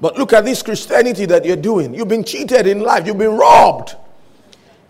[0.00, 1.94] But look at this Christianity that you're doing.
[1.94, 3.96] You've been cheated in life, you've been robbed.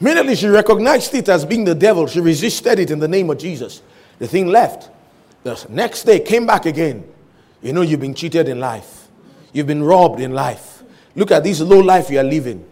[0.00, 2.06] Immediately she recognized it as being the devil.
[2.06, 3.82] She resisted it in the name of Jesus.
[4.18, 4.90] The thing left.
[5.42, 7.04] The next day came back again.
[7.62, 9.08] You know, you've been cheated in life,
[9.52, 10.82] you've been robbed in life.
[11.14, 12.64] Look at this low life you are living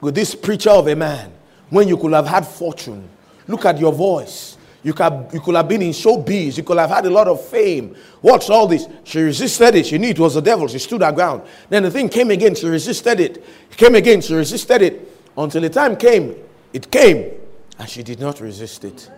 [0.00, 1.32] with this preacher of a man
[1.70, 3.08] when you could have had fortune.
[3.46, 4.58] Look at your voice.
[4.82, 6.56] You could, you could have been in showbiz.
[6.56, 7.94] You could have had a lot of fame.
[8.20, 8.86] What's all this?
[9.04, 9.86] She resisted it.
[9.86, 10.66] She knew it was the devil.
[10.66, 11.42] She stood her ground.
[11.68, 12.56] Then the thing came again.
[12.56, 13.36] She resisted it.
[13.70, 14.20] It came again.
[14.20, 15.08] She resisted it.
[15.36, 16.34] Until the time came.
[16.72, 17.32] It came.
[17.78, 19.10] And she did not resist it.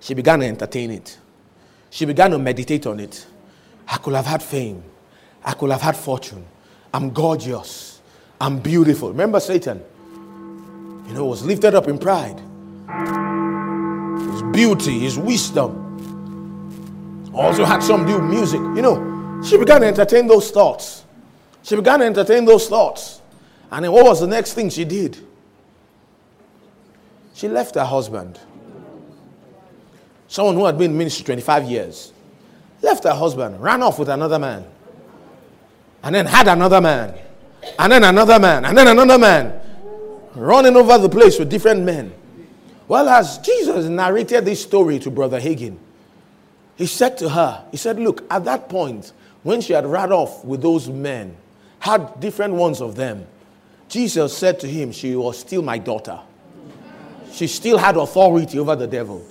[0.00, 1.18] She began to entertain it.
[1.90, 3.26] She began to meditate on it.
[3.88, 4.82] I could have had fame.
[5.44, 6.44] I could have had fortune.
[6.92, 8.00] I'm gorgeous.
[8.40, 9.08] I'm beautiful.
[9.08, 9.82] Remember Satan?
[11.08, 12.42] You know, was lifted up in pride
[14.38, 15.84] his beauty, his wisdom.
[17.34, 18.60] Also had some new music.
[18.60, 21.04] You know, she began to entertain those thoughts.
[21.62, 23.20] She began to entertain those thoughts.
[23.70, 25.18] And then what was the next thing she did?
[27.38, 28.36] She left her husband.
[30.26, 32.12] Someone who had been in ministry 25 years.
[32.82, 34.66] Left her husband, ran off with another man.
[36.02, 37.16] And then had another man.
[37.78, 38.64] And then another man.
[38.64, 39.60] And then another man.
[40.34, 42.12] Running over the place with different men.
[42.88, 45.76] Well, as Jesus narrated this story to Brother Hagin,
[46.74, 49.12] he said to her, He said, Look, at that point,
[49.44, 51.36] when she had run off with those men,
[51.78, 53.28] had different ones of them,
[53.88, 56.18] Jesus said to him, She was still my daughter.
[57.38, 59.24] She still had authority over the devil.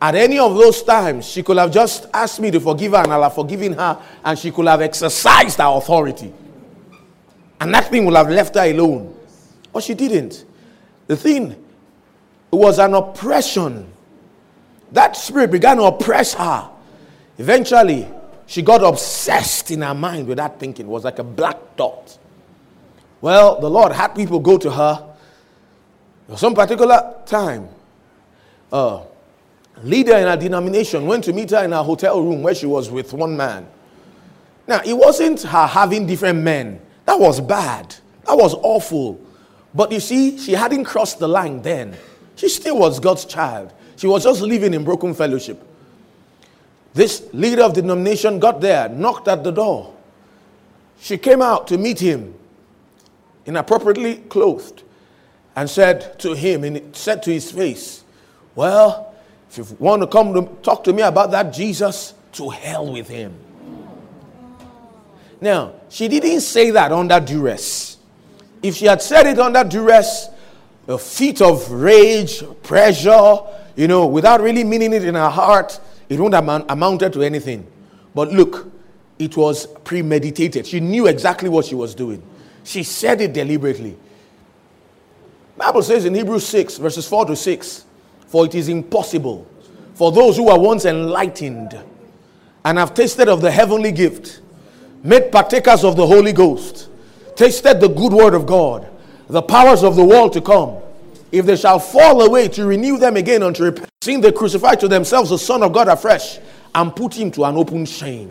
[0.00, 3.12] At any of those times, she could have just asked me to forgive her, and
[3.12, 6.32] I'll have forgiven her, and she could have exercised her authority.
[7.60, 9.14] And that thing would have left her alone.
[9.70, 10.46] But she didn't.
[11.08, 11.62] The thing
[12.50, 13.92] was an oppression.
[14.92, 16.70] That spirit began to oppress her.
[17.36, 18.08] Eventually,
[18.46, 20.86] she got obsessed in her mind with that thinking.
[20.86, 22.16] It was like a black dot.
[23.20, 25.11] Well, the Lord had people go to her.
[26.36, 27.68] Some particular time,
[28.72, 29.02] a
[29.82, 32.90] leader in her denomination went to meet her in her hotel room where she was
[32.90, 33.66] with one man.
[34.66, 36.80] Now, it wasn't her having different men.
[37.04, 37.94] That was bad.
[38.26, 39.20] That was awful.
[39.74, 41.96] But you see, she hadn't crossed the line then.
[42.36, 43.72] She still was God's child.
[43.96, 45.62] She was just living in broken fellowship.
[46.94, 49.94] This leader of the denomination got there, knocked at the door.
[51.00, 52.34] She came out to meet him,
[53.46, 54.81] inappropriately clothed,
[55.54, 58.04] and said to him, and said to his face,
[58.54, 59.14] Well,
[59.50, 63.08] if you want to come to talk to me about that Jesus, to hell with
[63.08, 63.34] him.
[65.40, 67.98] Now, she didn't say that under duress.
[68.62, 70.28] If she had said it under duress,
[70.88, 73.38] a fit of rage, pressure,
[73.76, 77.66] you know, without really meaning it in her heart, it wouldn't have amounted to anything.
[78.14, 78.70] But look,
[79.18, 80.66] it was premeditated.
[80.66, 82.22] She knew exactly what she was doing.
[82.64, 83.96] She said it deliberately.
[85.56, 87.84] Bible says in Hebrews 6, verses 4 to 6,
[88.26, 89.46] for it is impossible
[89.94, 91.78] for those who are once enlightened
[92.64, 94.40] and have tasted of the heavenly gift,
[95.02, 96.88] made partakers of the Holy Ghost,
[97.36, 98.88] tasted the good word of God
[99.32, 100.76] the powers of the world to come,
[101.32, 104.86] if they shall fall away, to renew them again unto repentance, seeing they crucify to
[104.86, 106.38] themselves the Son of God afresh
[106.74, 108.30] and put him to an open shame.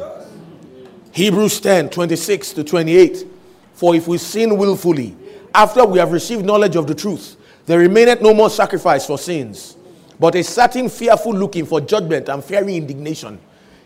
[1.11, 3.25] Hebrews 10 26 to 28.
[3.73, 5.17] For if we sin willfully,
[5.53, 9.77] after we have received knowledge of the truth, there remaineth no more sacrifice for sins,
[10.19, 13.39] but a certain fearful looking for judgment and fiery indignation.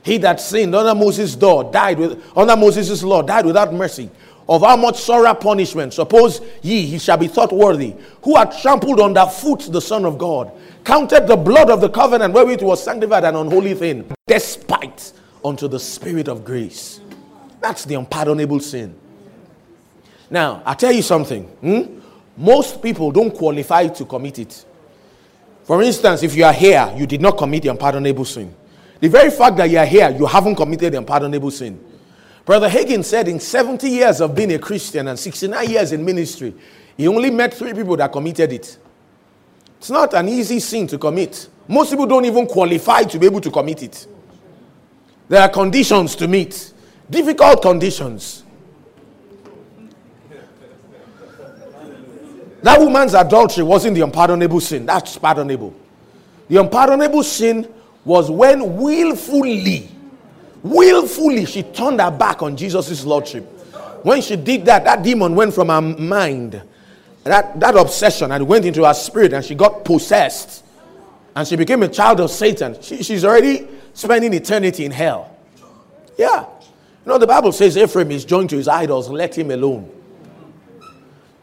[0.04, 4.10] He that sinned under Moses' law died with under Moses' law died without mercy
[4.48, 9.00] of how much sorrow punishment, suppose ye he shall be thought worthy, who had trampled
[9.00, 10.52] under foot the Son of God,
[10.84, 15.68] counted the blood of the covenant wherewith it was sanctified an unholy thing, despite unto
[15.68, 17.00] the Spirit of grace.
[17.60, 18.96] That's the unpardonable sin.
[20.30, 21.44] Now, i tell you something.
[21.44, 22.00] Hmm?
[22.38, 24.66] Most people don't qualify to commit it.
[25.64, 28.54] For instance, if you are here, you did not commit the unpardonable sin.
[29.00, 31.84] The very fact that you are here, you haven't committed the unpardonable sin.
[32.46, 36.54] Brother Hagin said in 70 years of being a Christian and 69 years in ministry,
[36.96, 38.78] he only met three people that committed it.
[39.80, 41.50] It's not an easy sin to commit.
[41.68, 44.08] Most people don't even qualify to be able to commit it.
[45.28, 46.74] There are conditions to meet,
[47.10, 48.45] difficult conditions.
[52.66, 54.88] That woman's adultery wasn't the unpardonable sin.
[54.88, 55.76] That's pardonable.
[56.48, 57.72] The unpardonable sin
[58.04, 59.92] was when willfully
[60.64, 63.44] willfully she turned her back on Jesus' lordship.
[64.02, 66.60] When she did that, that demon went from her mind,
[67.24, 70.66] that, that obsession, and went into her spirit, and she got possessed.
[71.36, 72.82] And she became a child of Satan.
[72.82, 75.38] She, she's already spending eternity in hell.
[76.18, 76.46] Yeah.
[77.06, 79.95] You know, the Bible says Ephraim is joined to his idols, let him alone.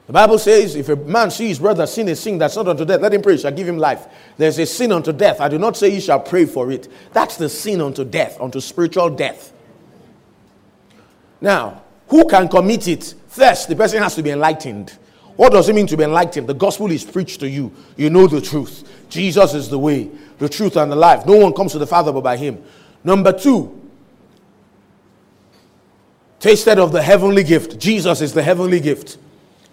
[0.07, 2.85] The Bible says, if a man sees his brother sin a sin that's not unto
[2.85, 4.07] death, let him pray, shall give him life.
[4.37, 5.41] There's a sin unto death.
[5.41, 6.89] I do not say he shall pray for it.
[7.13, 9.53] That's the sin unto death, unto spiritual death.
[11.41, 13.15] Now, who can commit it?
[13.29, 14.93] First, the person has to be enlightened.
[15.37, 16.47] What does it mean to be enlightened?
[16.47, 17.73] The gospel is preached to you.
[17.97, 19.07] You know the truth.
[19.09, 21.25] Jesus is the way, the truth, and the life.
[21.27, 22.63] No one comes to the Father but by him.
[23.05, 23.81] Number two,
[26.39, 27.79] tasted of the heavenly gift.
[27.79, 29.17] Jesus is the heavenly gift.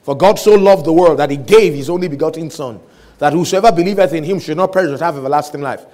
[0.03, 2.79] For God so loved the world that he gave his only begotten Son,
[3.17, 5.85] that whosoever believeth in him should not perish but have everlasting life.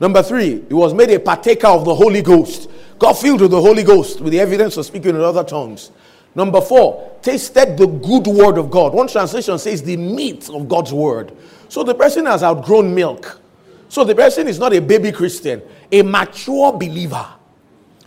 [0.00, 2.70] Number three, he was made a partaker of the Holy Ghost.
[2.98, 5.90] God filled with the Holy Ghost with the evidence of speaking in other tongues.
[6.34, 8.94] Number four, tasted the good word of God.
[8.94, 11.32] One translation says the meat of God's word.
[11.68, 13.40] So the person has outgrown milk.
[13.88, 17.26] So the person is not a baby Christian, a mature believer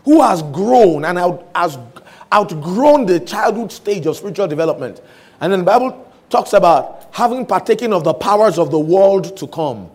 [0.05, 1.77] who has grown and out, has
[2.33, 5.01] outgrown the childhood stage of spiritual development.
[5.41, 9.47] And then the Bible talks about having partaken of the powers of the world to
[9.47, 9.89] come.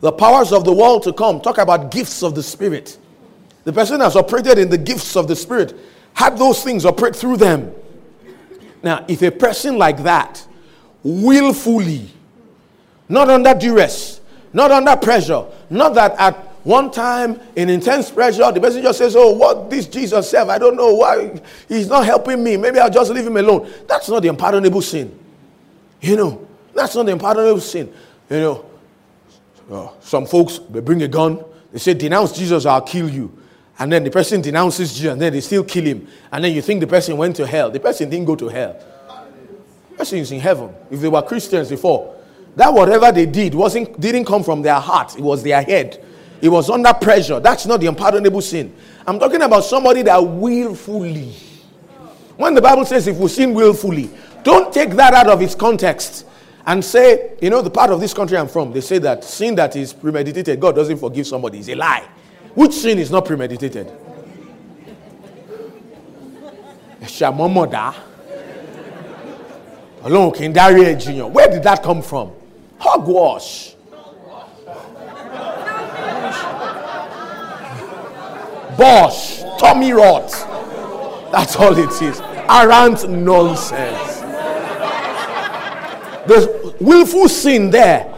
[0.00, 2.98] The powers of the world to come talk about gifts of the Spirit.
[3.62, 5.74] The person has operated in the gifts of the Spirit,
[6.12, 7.72] had those things operate through them.
[8.82, 10.46] Now, if a person like that
[11.02, 12.10] willfully,
[13.08, 14.20] not under duress,
[14.52, 19.32] not under pressure, not that at one time in intense pressure, the just says, Oh,
[19.32, 22.56] what this Jesus said, I don't know why he's not helping me.
[22.56, 23.70] Maybe I'll just leave him alone.
[23.86, 25.16] That's not the unpardonable sin.
[26.00, 27.92] You know, that's not the unpardonable sin.
[28.30, 28.66] You know,
[29.70, 33.36] uh, some folks, they bring a gun, they say, Denounce Jesus, I'll kill you.
[33.78, 36.08] And then the person denounces Jesus, and then they still kill him.
[36.32, 37.70] And then you think the person went to hell.
[37.70, 38.76] The person didn't go to hell.
[39.90, 40.72] The person is in heaven.
[40.90, 42.14] If they were Christians before,
[42.56, 46.03] that whatever they did wasn't didn't come from their heart, it was their head.
[46.40, 47.40] It was under pressure.
[47.40, 48.74] That's not the unpardonable sin.
[49.06, 51.34] I'm talking about somebody that willfully.
[52.36, 54.10] When the Bible says if we sin willfully,
[54.42, 56.26] don't take that out of its context
[56.66, 59.54] and say, you know, the part of this country I'm from, they say that sin
[59.56, 61.58] that is premeditated, God doesn't forgive somebody.
[61.58, 62.04] It's a lie.
[62.54, 63.90] Which sin is not premeditated?
[67.02, 67.94] Shamomoda.
[70.02, 70.52] Alone can
[71.32, 72.32] Where did that come from?
[72.78, 73.73] Hogwash.
[78.76, 80.30] Bosch, Tommy Rot.
[81.32, 82.20] That's all it is.
[82.48, 84.20] Arrant nonsense.
[86.26, 86.46] There's
[86.80, 88.10] willful sin there.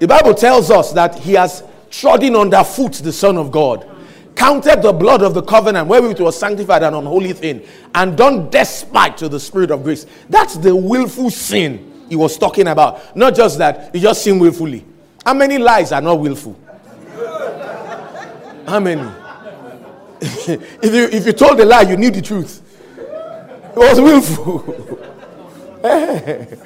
[0.00, 3.88] The Bible tells us that he has trodden underfoot the Son of God,
[4.34, 7.62] counted the blood of the covenant wherewith it was sanctified an unholy thing,
[7.94, 10.06] and done despite to the Spirit of grace.
[10.28, 13.16] That's the willful sin he was talking about.
[13.16, 14.84] Not just that, he just sinned willfully.
[15.24, 16.58] How many lies are not willful?
[18.66, 19.25] How many?
[20.20, 22.62] if, you, if you told a lie, you knew the truth.
[22.96, 25.02] It was willful.
[25.84, 26.56] Eh.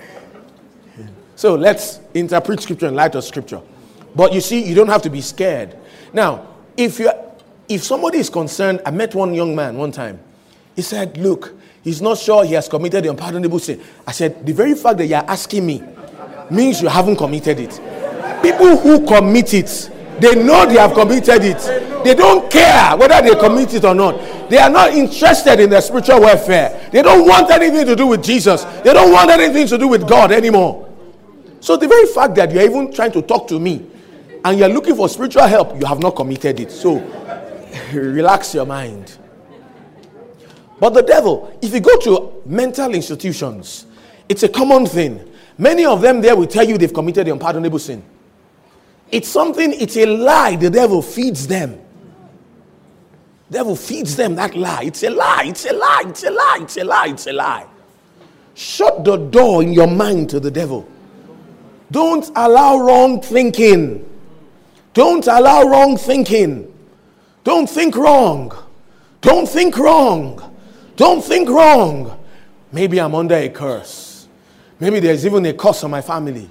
[1.36, 3.60] so let's interpret scripture in light of scripture.
[4.14, 5.76] But you see, you don't have to be scared.
[6.14, 7.10] Now, if you
[7.70, 10.18] if somebody is concerned, I met one young man one time.
[10.74, 13.80] He said, Look, he's not sure he has committed the unpardonable sin.
[14.06, 15.82] I said, The very fact that you're asking me
[16.50, 17.80] means you haven't committed it.
[18.42, 19.90] People who commit it,
[20.20, 22.04] they know they have committed it.
[22.04, 24.50] They don't care whether they commit it or not.
[24.50, 26.88] They are not interested in their spiritual welfare.
[26.92, 28.64] They don't want anything to do with Jesus.
[28.64, 30.88] They don't want anything to do with God anymore.
[31.60, 33.86] So the very fact that you're even trying to talk to me
[34.44, 36.72] and you're looking for spiritual help, you have not committed it.
[36.72, 36.98] So
[37.92, 39.18] relax your mind.
[40.80, 43.86] But the devil, if you go to mental institutions,
[44.28, 45.20] it's a common thing.
[45.58, 48.02] Many of them there will tell you they've committed the unpardonable sin.
[49.12, 51.80] It's something, it's a lie the devil feeds them.
[53.50, 54.84] Devil feeds them that lie.
[54.84, 57.66] It's a lie, it's a lie, it's a lie, it's a lie, it's a lie.
[58.54, 60.86] Shut the door in your mind to the devil.
[61.90, 64.06] Don't allow wrong thinking.
[64.94, 66.72] Don't allow wrong thinking.
[67.42, 68.52] Don't think wrong.
[69.20, 70.54] Don't think wrong.
[70.96, 72.18] Don't think wrong.
[72.70, 74.28] Maybe I'm under a curse.
[74.78, 76.48] Maybe there's even a curse on my family.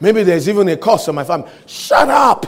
[0.00, 1.50] Maybe there's even a curse on my family.
[1.66, 2.46] Shut up.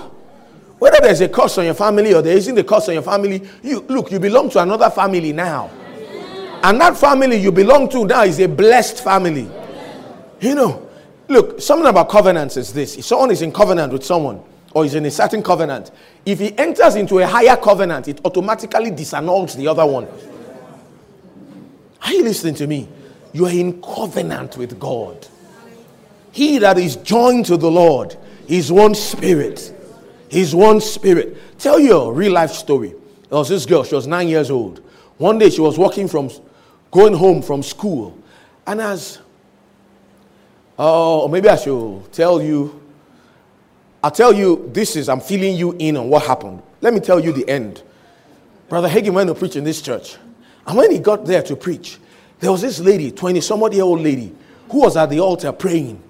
[0.79, 3.47] Whether there's a curse on your family or there isn't a curse on your family,
[3.63, 5.71] you look, you belong to another family now.
[6.63, 9.51] And that family you belong to now is a blessed family.
[10.41, 10.89] You know,
[11.29, 12.97] look, something about covenants is this.
[12.97, 14.43] If someone is in covenant with someone,
[14.73, 15.91] or is in a certain covenant,
[16.25, 20.07] if he enters into a higher covenant, it automatically disannuls the other one.
[22.03, 22.89] Are you listening to me?
[23.33, 25.27] You are in covenant with God.
[26.33, 28.17] He that is joined to the Lord
[28.47, 29.75] is one spirit.
[30.29, 31.59] He's one spirit.
[31.59, 32.95] Tell you a real life story.
[33.29, 34.83] There was this girl, she was nine years old.
[35.19, 36.31] One day she was walking from,
[36.91, 38.17] going home from school.
[38.67, 39.19] And as,
[40.79, 42.81] oh, maybe I should tell you,
[44.03, 46.63] I'll tell you this is, I'm filling you in on what happened.
[46.81, 47.83] Let me tell you the end.
[48.69, 50.17] Brother Hagin went to preach in this church.
[50.67, 51.99] And when he got there to preach,
[52.39, 54.35] there was this lady, 20 somebody year old lady,
[54.71, 56.03] who was at the altar praying.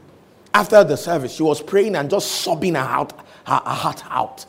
[0.52, 3.12] After the service, she was praying and just sobbing her, out,
[3.46, 4.46] her, her heart out.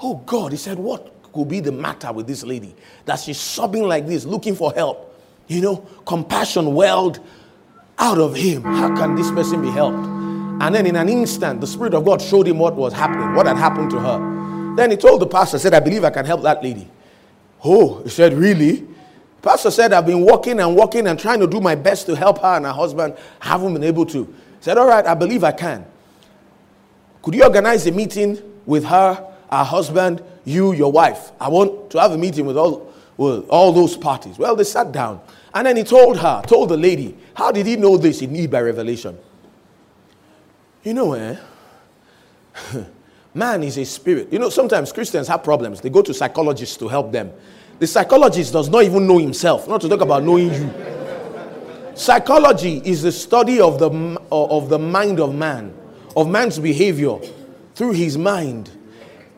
[0.00, 2.74] Oh God, he said, What could be the matter with this lady?
[3.04, 5.16] That she's sobbing like this, looking for help.
[5.46, 7.20] You know, compassion welled
[7.98, 8.62] out of him.
[8.62, 10.06] How can this person be helped?
[10.60, 13.46] And then in an instant, the Spirit of God showed him what was happening, what
[13.46, 14.74] had happened to her.
[14.76, 16.88] Then he told the pastor, said, I believe I can help that lady.
[17.64, 18.86] Oh, he said, Really?
[19.40, 22.38] Pastor said, I've been working and working and trying to do my best to help
[22.38, 23.16] her and her husband.
[23.38, 24.34] haven't been able to.
[24.60, 25.86] Said, All right, I believe I can.
[27.22, 31.32] Could you organize a meeting with her, her husband, you, your wife?
[31.40, 34.38] I want to have a meeting with all, with all those parties.
[34.38, 35.20] Well, they sat down.
[35.54, 38.20] And then he told her, told the lady, How did he know this?
[38.20, 39.18] He knew by revelation.
[40.82, 41.36] You know, eh?
[43.34, 44.32] Man is a spirit.
[44.32, 45.80] You know, sometimes Christians have problems.
[45.80, 47.32] They go to psychologists to help them.
[47.78, 50.97] The psychologist does not even know himself, not to talk about knowing you.
[51.98, 53.90] Psychology is the study of the,
[54.30, 55.74] of the mind of man,
[56.16, 57.18] of man's behavior
[57.74, 58.70] through his mind.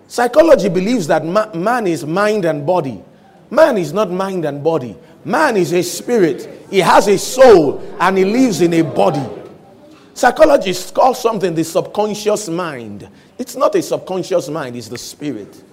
[0.08, 3.02] Psychology believes that ma- man is mind and body.
[3.48, 4.94] Man is not mind and body.
[5.24, 6.66] Man is a spirit.
[6.68, 9.26] He has a soul and he lives in a body.
[10.12, 13.08] Psychologists call something the subconscious mind.
[13.38, 15.64] It's not a subconscious mind, it's the spirit.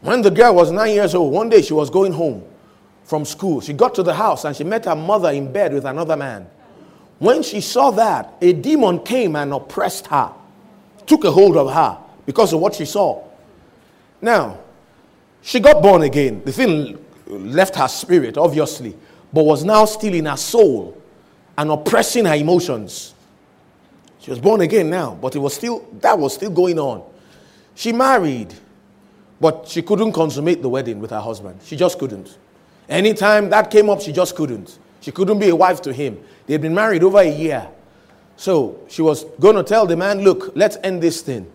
[0.00, 2.44] When the girl was nine years old, one day she was going home
[3.06, 3.60] from school.
[3.60, 6.46] She got to the house and she met her mother in bed with another man.
[7.18, 10.32] When she saw that, a demon came and oppressed her,
[11.06, 13.24] took a hold of her because of what she saw.
[14.20, 14.58] Now,
[15.40, 16.42] she got born again.
[16.44, 18.94] The thing left her spirit, obviously,
[19.32, 21.00] but was now still in her soul
[21.56, 23.14] and oppressing her emotions.
[24.18, 27.02] She was born again now, but it was still that was still going on.
[27.76, 28.52] She married.
[29.38, 31.60] But she couldn't consummate the wedding with her husband.
[31.62, 32.38] She just couldn't.
[32.88, 34.78] Anytime that came up, she just couldn't.
[35.00, 36.18] She couldn't be a wife to him.
[36.46, 37.68] They'd been married over a year.
[38.36, 41.50] So she was going to tell the man, Look, let's end this thing.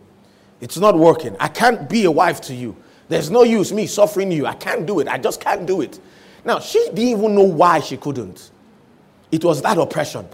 [0.60, 1.36] It's not working.
[1.40, 2.76] I can't be a wife to you.
[3.08, 4.46] There's no use me suffering you.
[4.46, 5.08] I can't do it.
[5.08, 6.00] I just can't do it.
[6.46, 8.52] Now, she didn't even know why she couldn't.
[9.32, 10.28] It was that oppression.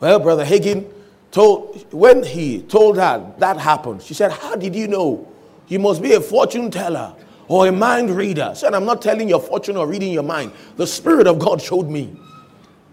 [0.00, 0.90] Well, Brother Hagin
[1.30, 5.28] told, when he told her that happened, she said, How did you know?
[5.68, 7.14] You must be a fortune teller
[7.52, 8.52] or a mind reader.
[8.54, 10.52] Said, I'm not telling your fortune or reading your mind.
[10.76, 12.16] The Spirit of God showed me.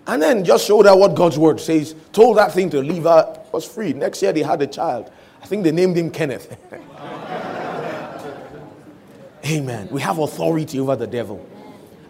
[0.05, 1.95] And then just showed her what God's word says.
[2.11, 3.37] Told that thing to leave her.
[3.53, 3.93] Was free.
[3.93, 5.11] Next year they had a child.
[5.41, 6.57] I think they named him Kenneth.
[9.45, 9.87] Amen.
[9.89, 11.47] We have authority over the devil.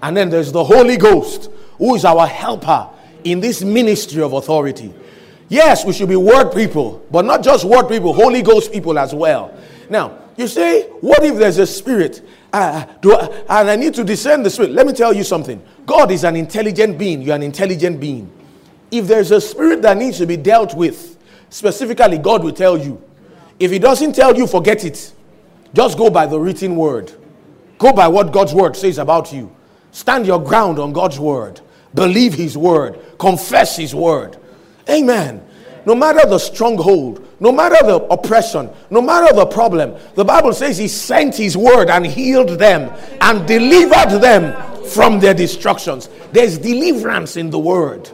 [0.02, 2.90] And then there's the Holy Ghost, who is our helper
[3.24, 4.92] in this ministry of authority.
[5.50, 9.14] Yes, we should be word people, but not just word people, Holy Ghost people as
[9.14, 9.56] well.
[9.90, 12.22] Now, you say, what if there's a spirit?
[12.52, 14.72] Uh, do I, and I need to discern the spirit.
[14.72, 15.62] Let me tell you something.
[15.86, 17.22] God is an intelligent being.
[17.22, 18.32] You're an intelligent being.
[18.92, 21.18] If there's a spirit that needs to be dealt with,
[21.50, 23.02] specifically, God will tell you.
[23.60, 25.14] If He doesn't tell you, forget it.
[25.74, 27.12] Just go by the written word.
[27.78, 29.56] Go by what God's word says about you.
[29.92, 31.62] Stand your ground on God's word.
[31.94, 33.00] Believe His word.
[33.20, 34.38] Confess His word.
[34.90, 35.46] Amen
[35.86, 40.78] no matter the stronghold, no matter the oppression, no matter the problem, the Bible says
[40.78, 46.10] He sent His word and healed them and delivered them from their destructions.
[46.32, 48.10] There's deliverance in the word.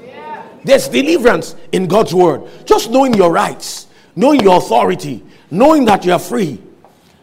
[0.63, 2.41] There's deliverance in God's word.
[2.65, 6.59] Just knowing your rights, knowing your authority, knowing that you're free.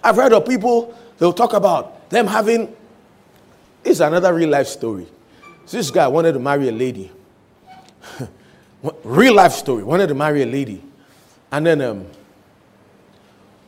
[0.02, 2.66] I've heard of people, they'll talk about them having.
[3.82, 5.06] This is another real life story.
[5.68, 7.10] This guy wanted to marry a lady.
[9.04, 9.82] real life story.
[9.82, 10.82] Wanted to marry a lady.
[11.50, 12.06] And then um,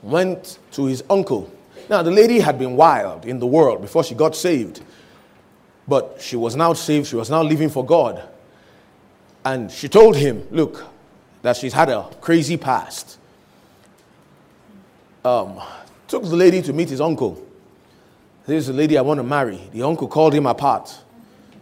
[0.03, 1.53] went to his uncle.
[1.89, 4.83] Now, the lady had been wild in the world before she got saved.
[5.87, 7.09] But she was now saved.
[7.09, 8.27] She was now living for God.
[9.45, 10.85] And she told him, look,
[11.43, 13.19] that she's had a crazy past.
[15.25, 15.61] Um,
[16.09, 17.47] took the lady to meet his uncle.
[18.47, 19.61] This is the lady I want to marry.
[19.73, 20.99] The uncle called him apart.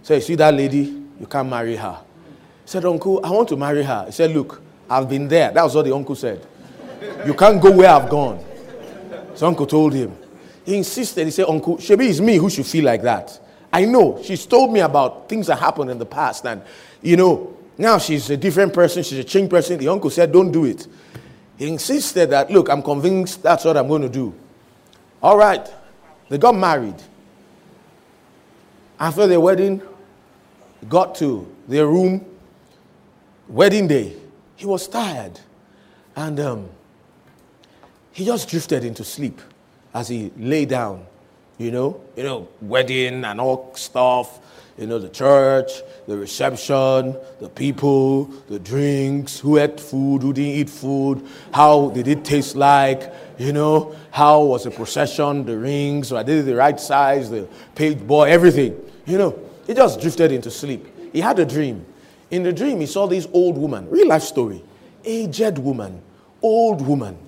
[0.02, 1.02] Said, see that lady?
[1.18, 1.98] You can't marry her
[2.64, 4.04] said, Uncle, I want to marry her.
[4.06, 5.50] He said, Look, I've been there.
[5.50, 6.46] That was what the uncle said.
[7.26, 8.44] You can't go where I've gone.
[9.34, 10.16] So uncle told him.
[10.64, 11.24] He insisted.
[11.24, 13.38] He said, Uncle, Shebi it's me who should feel like that.
[13.72, 14.20] I know.
[14.22, 16.44] She's told me about things that happened in the past.
[16.46, 16.62] And,
[17.00, 19.02] you know, now she's a different person.
[19.02, 19.78] She's a changed person.
[19.78, 20.86] The uncle said, Don't do it.
[21.56, 24.34] He insisted that, Look, I'm convinced that's what I'm going to do.
[25.22, 25.66] All right.
[26.28, 26.96] They got married.
[28.98, 29.82] After the wedding,
[30.88, 32.24] got to their room,
[33.52, 34.16] wedding day,
[34.56, 35.38] he was tired.
[36.16, 36.68] And um,
[38.12, 39.40] he just drifted into sleep
[39.94, 41.06] as he lay down,
[41.58, 44.40] you know, you know, wedding and all stuff,
[44.78, 45.70] you know, the church,
[46.06, 52.08] the reception, the people, the drinks, who ate food, who didn't eat food, how did
[52.08, 56.80] it taste like, you know, how was the procession, the rings, I did the right
[56.80, 59.38] size, the page boy, everything, you know.
[59.66, 60.86] He just drifted into sleep.
[61.12, 61.86] He had a dream.
[62.32, 64.64] In the dream, he saw this old woman, real life story,
[65.04, 66.00] aged woman,
[66.40, 67.18] old woman,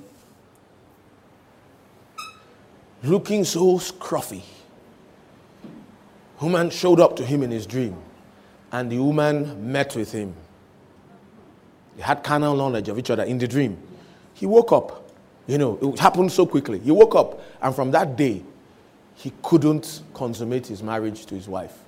[3.02, 4.42] looking so scruffy.
[6.40, 7.94] Woman showed up to him in his dream,
[8.72, 10.34] and the woman met with him.
[11.96, 13.76] They had carnal knowledge of each other in the dream.
[14.32, 15.10] He woke up.
[15.46, 16.78] You know, it happened so quickly.
[16.78, 18.42] He woke up, and from that day,
[19.16, 21.83] he couldn't consummate his marriage to his wife.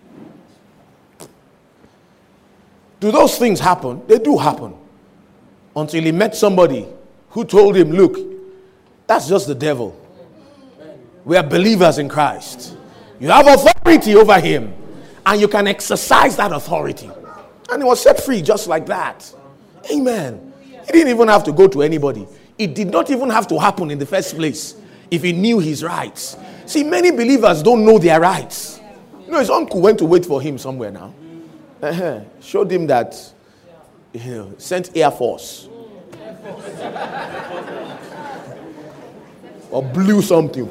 [3.00, 4.02] Do those things happen?
[4.06, 4.74] They do happen.
[5.74, 6.86] Until he met somebody
[7.30, 8.16] who told him, Look,
[9.06, 9.98] that's just the devil.
[11.24, 12.76] We are believers in Christ.
[13.18, 14.72] You have authority over him,
[15.24, 17.10] and you can exercise that authority.
[17.70, 19.30] And he was set free just like that.
[19.90, 20.52] Amen.
[20.86, 22.26] He didn't even have to go to anybody.
[22.58, 24.76] It did not even have to happen in the first place
[25.10, 26.36] if he knew his rights.
[26.64, 28.80] See, many believers don't know their rights.
[29.24, 31.12] You know, his uncle went to wait for him somewhere now.
[31.82, 32.20] Uh-huh.
[32.40, 33.32] Showed him that,
[34.12, 35.68] you know, sent Air Force.
[39.70, 40.70] or blew something.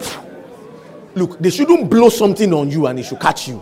[1.15, 3.57] Look, they shouldn't blow something on you and it should catch you.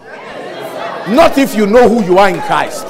[1.10, 2.86] Not if you know who you are in Christ.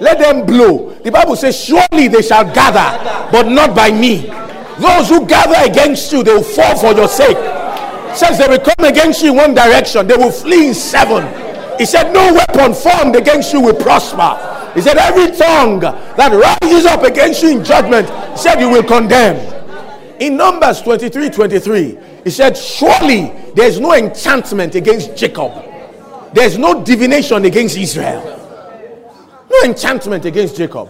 [0.00, 0.94] Let them blow.
[1.02, 4.26] The Bible says, Surely they shall gather, but not by me.
[4.78, 7.36] Those who gather against you, they will fall for your sake.
[8.14, 11.43] Since they will come against you in one direction, they will flee in seven.
[11.78, 14.72] He said, No weapon formed against you will prosper.
[14.74, 18.84] He said, Every tongue that rises up against you in judgment, he said, You will
[18.84, 19.52] condemn.
[20.20, 25.52] In Numbers 23 23, he said, Surely there's no enchantment against Jacob,
[26.32, 28.40] there's no divination against Israel.
[29.50, 30.88] No enchantment against Jacob.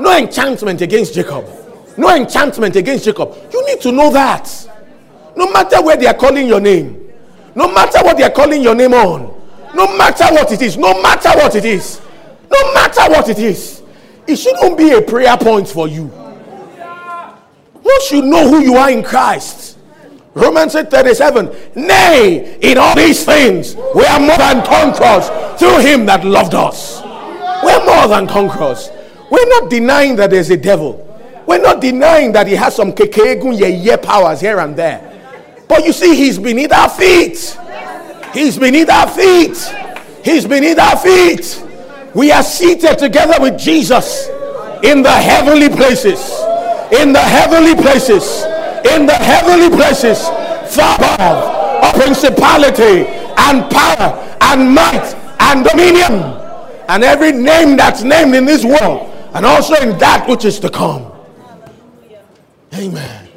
[0.00, 1.44] No enchantment against Jacob.
[1.98, 3.36] No enchantment against Jacob.
[3.52, 4.48] You need to know that.
[5.36, 7.12] No matter where they are calling your name,
[7.54, 9.29] no matter what they are calling your name on,
[9.74, 12.00] no matter what it is, no matter what it is,
[12.50, 13.82] no matter what it is,
[14.26, 16.04] it shouldn't be a prayer point for you.
[17.82, 19.78] Once you know who you are in Christ,
[20.34, 26.06] Romans 8 37, nay, in all these things, we are more than conquerors through him
[26.06, 27.02] that loved us.
[27.64, 28.90] We're more than conquerors.
[29.30, 31.06] We're not denying that there's a devil.
[31.46, 35.06] We're not denying that he has some kekegun ye powers here and there.
[35.68, 37.58] But you see, he's beneath our feet.
[38.32, 39.56] He's beneath our feet.
[40.24, 41.64] He's beneath our feet.
[42.14, 44.28] We are seated together with Jesus
[44.82, 46.20] in the heavenly places.
[46.92, 48.44] In the heavenly places.
[48.92, 50.26] In the heavenly places.
[50.74, 53.06] Far above a principality
[53.38, 56.12] and power and might and dominion.
[56.88, 60.68] And every name that's named in this world and also in that which is to
[60.68, 61.10] come.
[62.74, 63.28] Amen.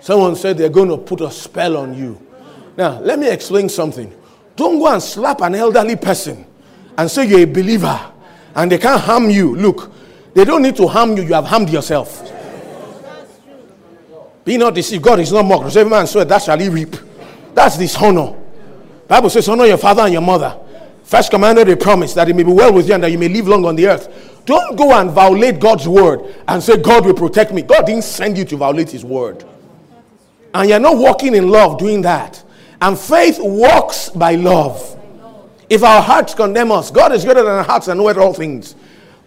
[0.00, 2.20] Someone said they're going to put a spell on you.
[2.76, 4.12] Now, let me explain something.
[4.56, 6.46] Don't go and slap an elderly person
[6.96, 8.12] and say you're a believer
[8.54, 9.54] and they can't harm you.
[9.56, 9.92] Look,
[10.34, 12.30] they don't need to harm you, you have harmed yourself.
[14.44, 15.04] Be not deceived.
[15.04, 15.76] God is not mocked.
[15.76, 16.96] Every man swear that shall he reap.
[17.54, 18.34] That's dishonor.
[19.06, 20.58] Bible says, honor your father and your mother.
[21.04, 23.28] First commanded a promise that it may be well with you and that you may
[23.28, 24.42] live long on the earth.
[24.44, 27.62] Don't go and violate God's word and say, God will protect me.
[27.62, 29.44] God didn't send you to violate his word.
[30.54, 32.42] And you're not walking in love doing that.
[32.82, 34.98] And faith walks by love.
[35.70, 38.74] If our hearts condemn us, God is greater than our hearts and knoweth all things.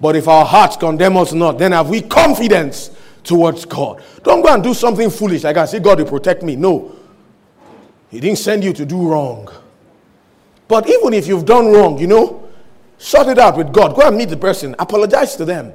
[0.02, 2.92] But if our hearts condemn us not, then have we confidence
[3.24, 4.04] towards God.
[4.24, 6.58] Don't go and do something foolish like I say, God will protect me.
[6.58, 6.98] No.
[8.10, 9.48] He didn't send you to do wrong.
[10.68, 12.50] But even if you've done wrong, you know,
[12.98, 13.96] sort it out with God.
[13.96, 15.72] Go and meet the person, apologize to them.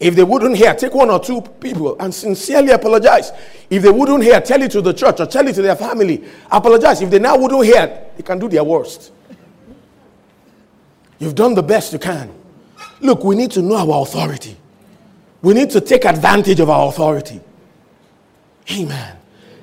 [0.00, 3.30] If they wouldn't hear, take one or two people and sincerely apologize.
[3.70, 6.24] If they wouldn't hear, tell it to the church or tell it to their family.
[6.50, 7.00] Apologize.
[7.02, 9.12] If they now wouldn't hear, they can do their worst.
[11.20, 12.34] You've done the best you can.
[13.00, 14.56] Look, we need to know our authority.
[15.40, 17.40] We need to take advantage of our authority.
[18.72, 19.16] Amen.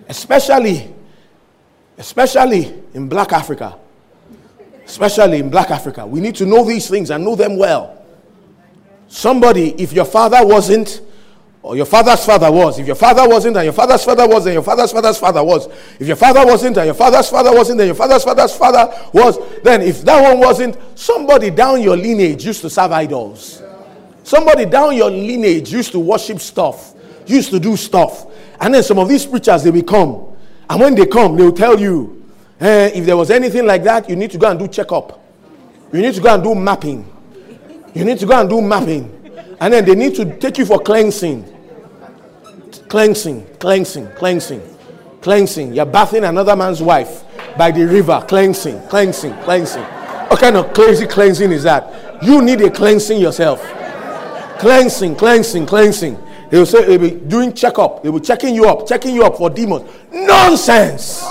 [0.08, 0.94] Especially,
[1.98, 3.78] especially in black Africa.
[4.86, 6.06] Especially in black Africa.
[6.06, 7.99] We need to know these things and know them well.
[9.10, 11.02] Somebody, if your father wasn't
[11.62, 12.80] or your father's father was.
[12.80, 15.68] If your father wasn't, and your father's father was, and your father's father's father was.
[16.00, 19.38] If your father wasn't, and your father's father wasn't, and your father's father's father was,
[19.62, 23.62] then if that one wasn't, somebody down your lineage used to serve idols.
[24.24, 26.94] Somebody down your lineage used to worship stuff,
[27.26, 28.28] used to do stuff.
[28.62, 30.28] And then some of these preachers, they will come.
[30.70, 32.26] And when they come, they will tell you,
[32.62, 35.20] eh, if there was anything like that, you need to go and do checkup.
[35.92, 37.19] You need to go and do mapping.
[38.00, 39.14] You need to go and do mapping.
[39.60, 41.44] And then they need to take you for cleansing.
[42.88, 44.62] Cleansing, cleansing, cleansing,
[45.20, 45.74] cleansing.
[45.74, 47.26] You're bathing another man's wife
[47.58, 48.24] by the river.
[48.26, 49.84] Cleansing, cleansing, cleansing.
[49.84, 52.24] What kind of crazy cleansing is that?
[52.24, 53.62] You need a cleansing yourself.
[54.60, 56.18] Cleansing, cleansing, cleansing.
[56.50, 58.02] They will say they'll be doing checkup.
[58.02, 59.92] They will be checking you up, checking you up for demons.
[60.10, 61.26] Nonsense.